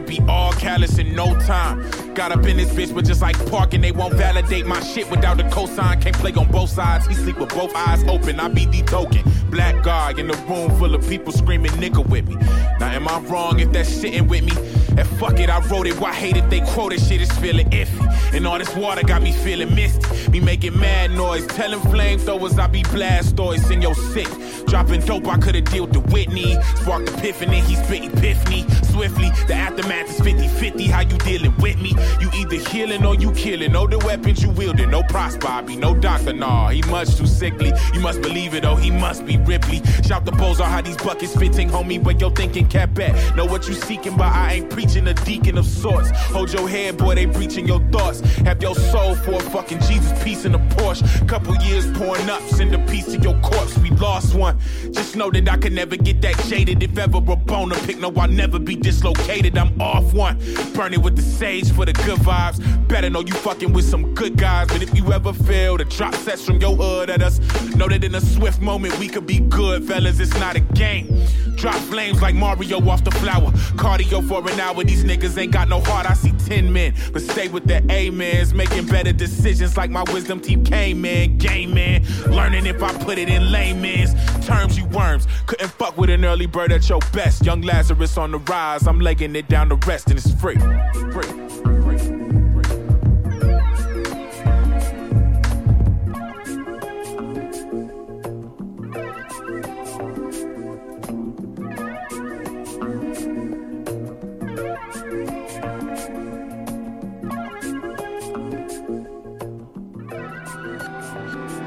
[0.06, 1.82] be all callous in no time.
[2.14, 5.40] Got up in this bitch, but just like parking, they won't validate my shit without
[5.40, 6.00] a cosign.
[6.00, 8.40] Can't play on both sides, he sleep with both eyes open.
[8.40, 9.22] I be the token.
[9.50, 12.36] Black guy in a room full of people screaming nigga with me.
[12.80, 14.52] Now, am I wrong if that's sitting with me?
[14.98, 16.00] And fuck it, I wrote it.
[16.00, 16.48] Why hate it?
[16.48, 18.34] They quoted shit is feeling iffy.
[18.34, 20.30] And all this water got me feeling misty.
[20.30, 21.46] Be making mad noise.
[21.48, 24.28] Telling flamethrowers I be blast stories in your sick.
[24.66, 26.56] Dropping dope, I could've dealt to Whitney.
[26.76, 28.64] Sparked epiphany, he spit epiphany.
[28.96, 30.86] Swiftly, the aftermath is 50 50.
[30.86, 31.90] How you dealing with me?
[32.18, 33.72] You either healing or you killing.
[33.72, 34.90] Know the weapons you wielding.
[34.90, 36.70] No I be no doctor, nah.
[36.70, 37.72] He much too sickly.
[37.92, 39.82] You must believe it, oh, he must be Ripley.
[40.02, 42.02] Shout the on how these buckets fitting, homie.
[42.02, 43.36] Where your thinking cap at?
[43.36, 46.10] Know what you seeking, but I ain't preaching a deacon of sorts.
[46.32, 48.20] Hold your head, boy, they breaching your thoughts.
[48.46, 51.28] Have your soul for a fucking Jesus piece in a Porsche.
[51.28, 53.76] Couple years pouring up, send a piece to your corpse.
[53.78, 54.58] We lost one.
[54.92, 57.98] Just know that I could never get that jaded if ever a bone to pick.
[57.98, 59.58] No, I'll never be dislocated.
[59.58, 60.38] I'm off one.
[60.72, 62.58] Burning with the sage for the good vibes.
[62.86, 64.68] Better know you fucking with some good guys.
[64.68, 67.40] But if you ever feel the drop sets from your hood at us,
[67.74, 70.20] know that in a swift moment we could be good, fellas.
[70.20, 71.26] It's not a game.
[71.56, 73.50] Drop flames like Mario off the flower.
[73.74, 74.84] Cardio for an hour.
[74.84, 76.08] These niggas ain't got no heart.
[76.08, 78.54] I see 10 men, but stay with the amens.
[78.54, 81.38] Making better decisions like my wisdom team came in.
[81.38, 82.04] Game man.
[82.28, 84.14] Learning if I put it in layman's
[84.46, 85.26] terms, you worms.
[85.46, 87.44] Couldn't fuck with an early bird at your best.
[87.44, 88.75] Young Lazarus on the rise.
[88.84, 90.56] I'm legging it down the rest, and it's free.
[90.56, 91.26] Free.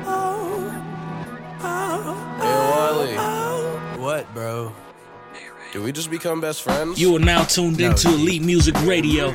[0.06, 0.72] Oh,
[1.62, 3.16] oh, hey, Wally.
[3.18, 4.72] Oh, what, bro?
[5.80, 7.00] Did we just become best friends?
[7.00, 9.34] You are now tuned into Elite Music Radio.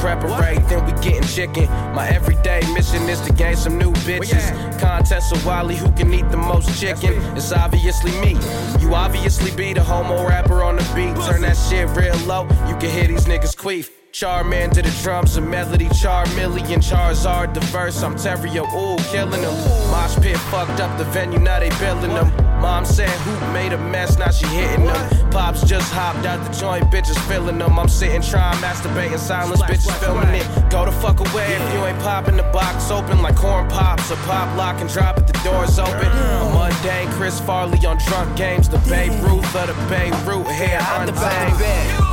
[0.00, 1.66] Preparate, then we getting chicken.
[1.94, 4.80] My everyday mission is to gain some new bitches.
[4.80, 7.14] Contest of Wally, who can eat the most chicken?
[7.36, 8.32] It's obviously me.
[8.80, 11.14] You obviously be the homo rapper on the beat.
[11.26, 13.99] Turn that shit real low, you can hear these niggas queef.
[14.12, 18.02] Charmander the drums, a melody, Charmeleon, Charizard the verse.
[18.02, 19.54] I'm Terrio, ooh, killing them.
[19.90, 22.28] Mosh pit fucked up the venue, now they building them.
[22.60, 25.30] Mom said who made a mess, now she hitting them.
[25.30, 27.78] Pops just hopped out the joint, bitches filling them.
[27.78, 30.70] I'm sitting trying, masturbating, silence, bitches filming it.
[30.70, 34.10] Go the fuck away if you ain't popping the box open like corn pops.
[34.10, 35.94] A pop, lock, and drop it, the doors open.
[35.94, 41.06] A mundane Chris Farley on drunk games, the Babe Ruth of the Beirut hair I'm
[41.06, 42.09] the untamed.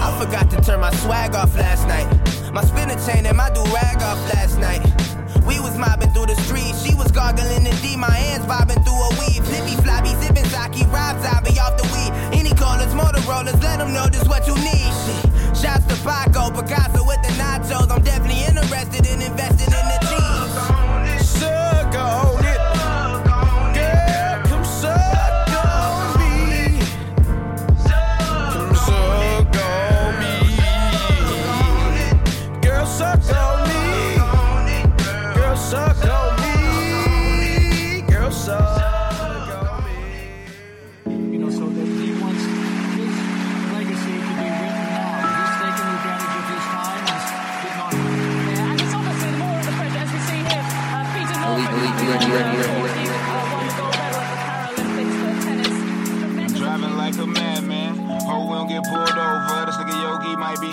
[0.00, 2.08] I forgot to turn my swag off last night.
[2.52, 4.80] My spinner chain and my do rag off last night.
[5.46, 6.82] We was mobbing through the streets.
[6.82, 7.96] She was gargling the D.
[7.96, 9.44] My hands bobbing through a weave.
[9.44, 12.12] Flippy floppy, sipping sake, rob zombie off the weed.
[12.32, 14.90] Any callers, Motorola's, let them know this what you need.
[15.04, 15.56] Shit.
[15.60, 17.90] Shouts to Paco, Picasso with the nachos.
[17.90, 20.19] I'm definitely interested in investing in the cheese.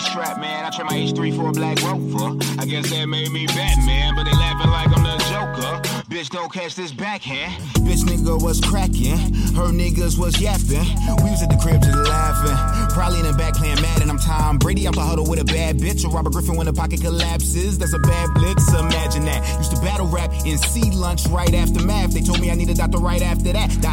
[0.10, 0.66] Strapped, man.
[0.66, 2.38] I trade my H3 for a black rover.
[2.60, 5.98] I guess that made me Batman, but they laughing like I'm the Joker.
[6.10, 7.62] Bitch, don't catch this backhand.
[7.86, 9.18] Bitch nigga was cracking,
[9.54, 10.88] her niggas was yapping.
[11.24, 12.56] We was at the crib just laughing.
[12.94, 15.46] Probably in the back playing mad, and I'm Tom Brady out the huddle with a
[15.46, 16.06] bad bitch.
[16.06, 17.78] Or Robert Griffin when the pocket collapses.
[17.78, 18.74] That's a bad blitz.
[18.74, 19.58] Imagine that.
[19.58, 22.14] Used to battle rap in C lunch right after math.
[22.14, 23.70] They told me I need a doctor right after that.
[23.82, 23.88] The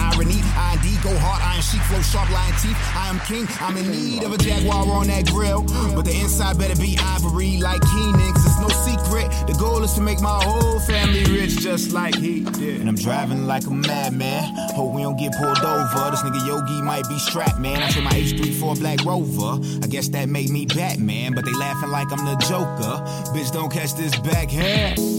[1.85, 2.77] flow sharp, lion teeth.
[2.95, 5.63] I am king, I'm in need of a jaguar on that grill.
[5.95, 9.31] But the inside better be ivory like Keenan, cause it's no secret.
[9.47, 12.81] The goal is to make my whole family rich just like he did.
[12.81, 14.45] And I'm driving like a madman.
[14.75, 16.11] Hope we don't get pulled over.
[16.11, 17.83] This nigga Yogi might be strapped, man.
[17.83, 19.61] I trade my H3 for black rover.
[19.83, 23.03] I guess that made me Batman, but they laughing like I'm the Joker.
[23.35, 25.14] Bitch, don't catch this backhand.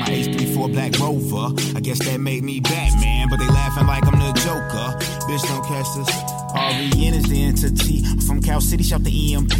[0.00, 0.10] Backhand.
[0.10, 1.76] I trade my H3 for black rover.
[1.76, 4.98] I guess that made me Batman, but they laughing like I'm the Joker.
[5.26, 6.47] Bitch, don't catch this.
[6.54, 8.02] REN is the entity.
[8.26, 9.52] From Cal City, shout the EMP.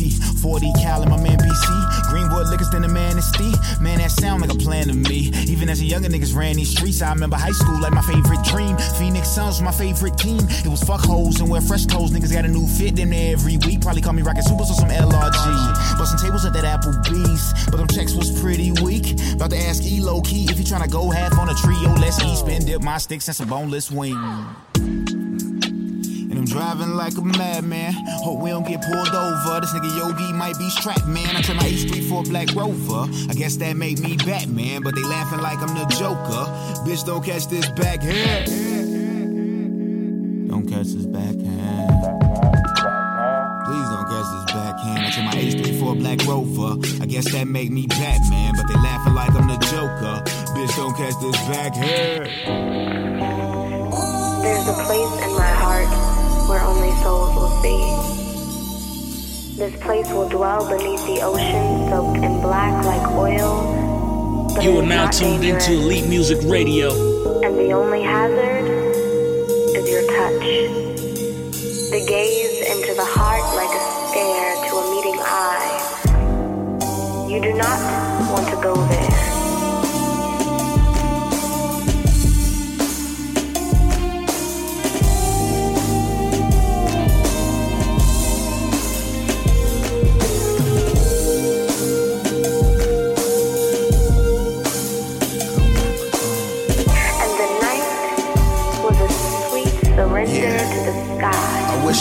[0.42, 2.10] 40 Cal and my man BC.
[2.10, 3.82] Greenwood liquors, then the man is Manistee.
[3.82, 5.30] Man, that sound like a plan to me.
[5.48, 8.42] Even as a younger niggas ran these streets, I remember high school like my favorite
[8.44, 8.76] dream.
[8.98, 10.40] Phoenix Suns was my favorite team.
[10.64, 12.10] It was fuck hoes and wear fresh clothes.
[12.12, 13.80] Niggas got a new fit them there every week.
[13.80, 15.98] Probably call me Rocket Supers or some LRG.
[15.98, 17.66] Busting tables at that Applebee's.
[17.70, 19.18] But them checks was pretty weak.
[19.34, 21.94] About to ask E low key if you tryna go half on a trio.
[21.94, 24.16] Let's eat, spin dip my sticks and some boneless wing.
[26.30, 27.92] And I'm driving like a madman.
[28.24, 29.60] Hope we don't get pulled over.
[29.60, 31.36] This nigga Yogi might be strapped, man.
[31.36, 33.08] I trade my H3 for a black rover.
[33.30, 36.46] I guess that made me Batman, but they laughing like I'm the Joker.
[36.84, 38.46] Bitch, don't catch this backhand.
[40.48, 41.88] Don't catch this backhand.
[43.66, 43.88] Please
[45.18, 46.78] Check my H3 for a black rover.
[47.02, 50.22] I guess that made me Batman, but they laughing like I'm the Joker.
[50.54, 52.24] Bitch, don't catch this back here.
[54.42, 55.37] There's a place in
[56.48, 57.78] where only souls will see.
[59.56, 64.48] This place will dwell beneath the ocean, soaked in black like oil.
[64.54, 65.68] but You are now tuned dangerous.
[65.68, 66.90] into Elite Music Radio.
[67.44, 68.64] And the only hazard
[69.76, 70.46] is your touch.
[71.90, 75.78] The gaze into the heart like a stare to a meeting eye.
[77.28, 77.78] You do not
[78.30, 79.37] want to go there.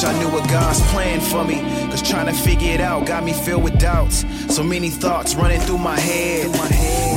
[0.07, 1.59] I knew what God's plan for me.
[1.89, 4.23] Cause trying to figure it out got me filled with doubts.
[4.47, 6.47] So many thoughts running through my head.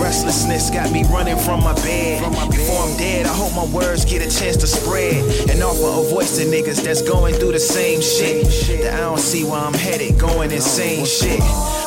[0.02, 2.24] Restlessness got me running from my bed.
[2.50, 5.22] Before I'm dead, I hope my words get a chance to spread.
[5.48, 8.46] And offer a voice to niggas that's going through the same shit.
[8.82, 11.40] That I don't see where I'm headed, going insane shit.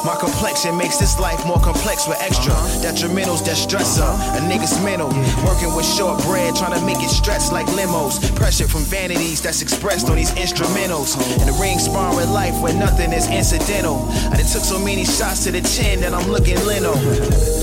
[0.05, 2.83] My complexion makes this life more complex with extra uh-huh.
[2.83, 4.19] detrimentals that stress up.
[4.35, 5.07] A nigga's mental,
[5.47, 8.19] working with short bread, trying to make it stretch like limos.
[8.35, 11.15] Pressure from vanities that's expressed on these instrumentals.
[11.39, 14.03] And the ring sparring with life where nothing is incidental.
[14.27, 16.99] I done took so many shots to the chin that I'm looking Leno.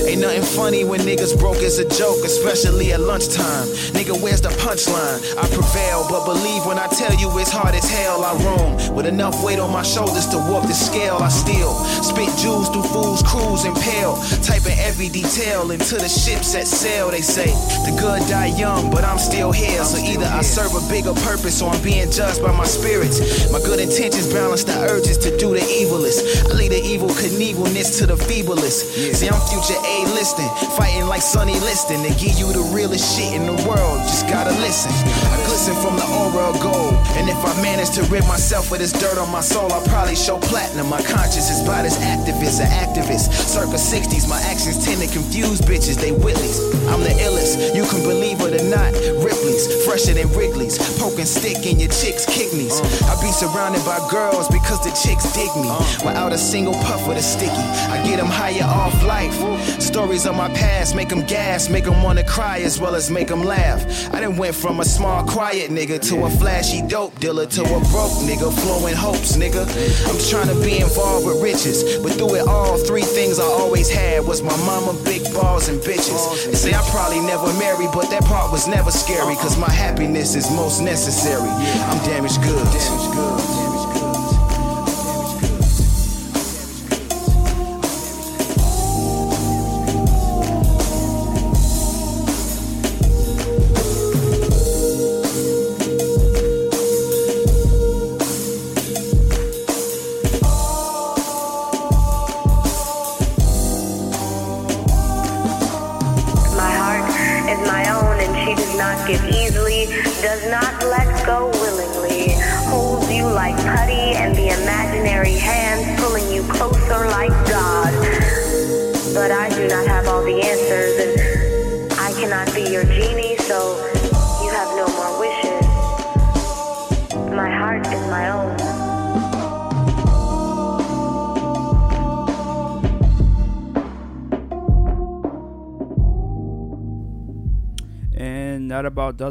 [0.09, 3.69] Ain't nothing funny when niggas broke as a joke, especially at lunchtime.
[3.93, 5.21] Nigga, where's the punchline?
[5.37, 8.25] I prevail, but believe when I tell you it's hard as hell.
[8.25, 11.17] I roam with enough weight on my shoulders to walk the scale.
[11.21, 14.15] I still spit jewels through fools, cruise and pale.
[14.43, 17.11] Typing every detail into the ships that sail.
[17.11, 17.51] They say
[17.85, 19.83] the good die young, but I'm still here.
[19.83, 23.51] So either I serve a bigger purpose or I'm being judged by my spirits.
[23.51, 26.49] My good intentions balance the urges to do the evilest.
[26.49, 29.15] I lead the evil Knievelness to the feeblest.
[29.15, 33.33] See, I'm future A listing, fighting like Sonny Liston to give you the realest shit
[33.33, 33.99] in the world.
[34.07, 34.91] Just gotta listen.
[35.31, 38.79] I glisten from the aura of gold, and if I manage to rid myself of
[38.79, 40.87] this dirt on my soul, I'll probably show platinum.
[40.89, 43.31] My conscience is about as activist, an activist.
[43.33, 45.95] Circa 60s, my actions tend to confuse bitches.
[45.97, 46.59] They Whitleys.
[46.91, 47.75] I'm the illest.
[47.75, 48.93] You can believe it or not.
[49.23, 50.77] Ripley's, fresher than Wrigley's.
[50.99, 52.79] Poking stick in your chick's kidneys.
[53.09, 55.69] I be surrounded by girls because the chicks dig me.
[56.05, 59.33] Without a single puff of the sticky, I get them higher off life.
[59.81, 63.27] Stories of my past make them gas, make them wanna cry as well as make
[63.27, 63.81] them laugh.
[64.13, 67.79] I done went from a small, quiet nigga to a flashy dope dealer to a
[67.91, 69.63] broke nigga, flowing hopes, nigga.
[70.07, 73.89] I'm trying to be involved with riches, but through it all, three things I always
[73.89, 76.45] had was my mama, big balls, and bitches.
[76.45, 80.35] They say I probably never marry, but that part was never scary, cause my happiness
[80.35, 81.49] is most necessary.
[81.49, 83.50] I'm damaged goods.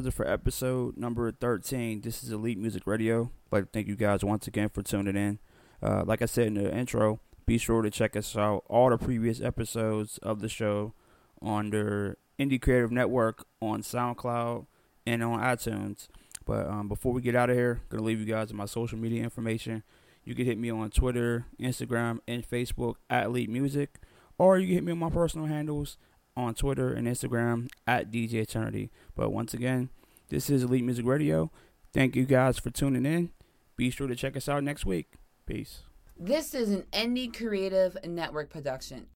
[0.08, 2.00] For episode number 13.
[2.00, 3.24] This is Elite Music Radio.
[3.52, 5.38] I'd like to thank you guys once again for tuning in.
[5.82, 8.96] Uh, like I said in the intro, be sure to check us out all the
[8.96, 10.94] previous episodes of the show
[11.42, 14.66] on their Indie Creative Network on SoundCloud
[15.06, 16.08] and on iTunes.
[16.46, 18.64] But um, before we get out of here, I'm gonna leave you guys with my
[18.64, 19.82] social media information.
[20.24, 23.98] You can hit me on Twitter, Instagram, and Facebook at Elite Music,
[24.38, 25.98] or you can hit me on my personal handles
[26.44, 28.90] on Twitter and Instagram at DJ Eternity.
[29.14, 29.90] But once again,
[30.28, 31.50] this is Elite Music Radio.
[31.92, 33.30] Thank you guys for tuning in.
[33.76, 35.12] Be sure to check us out next week.
[35.46, 35.82] Peace.
[36.18, 39.06] This is an Indie Creative Network production.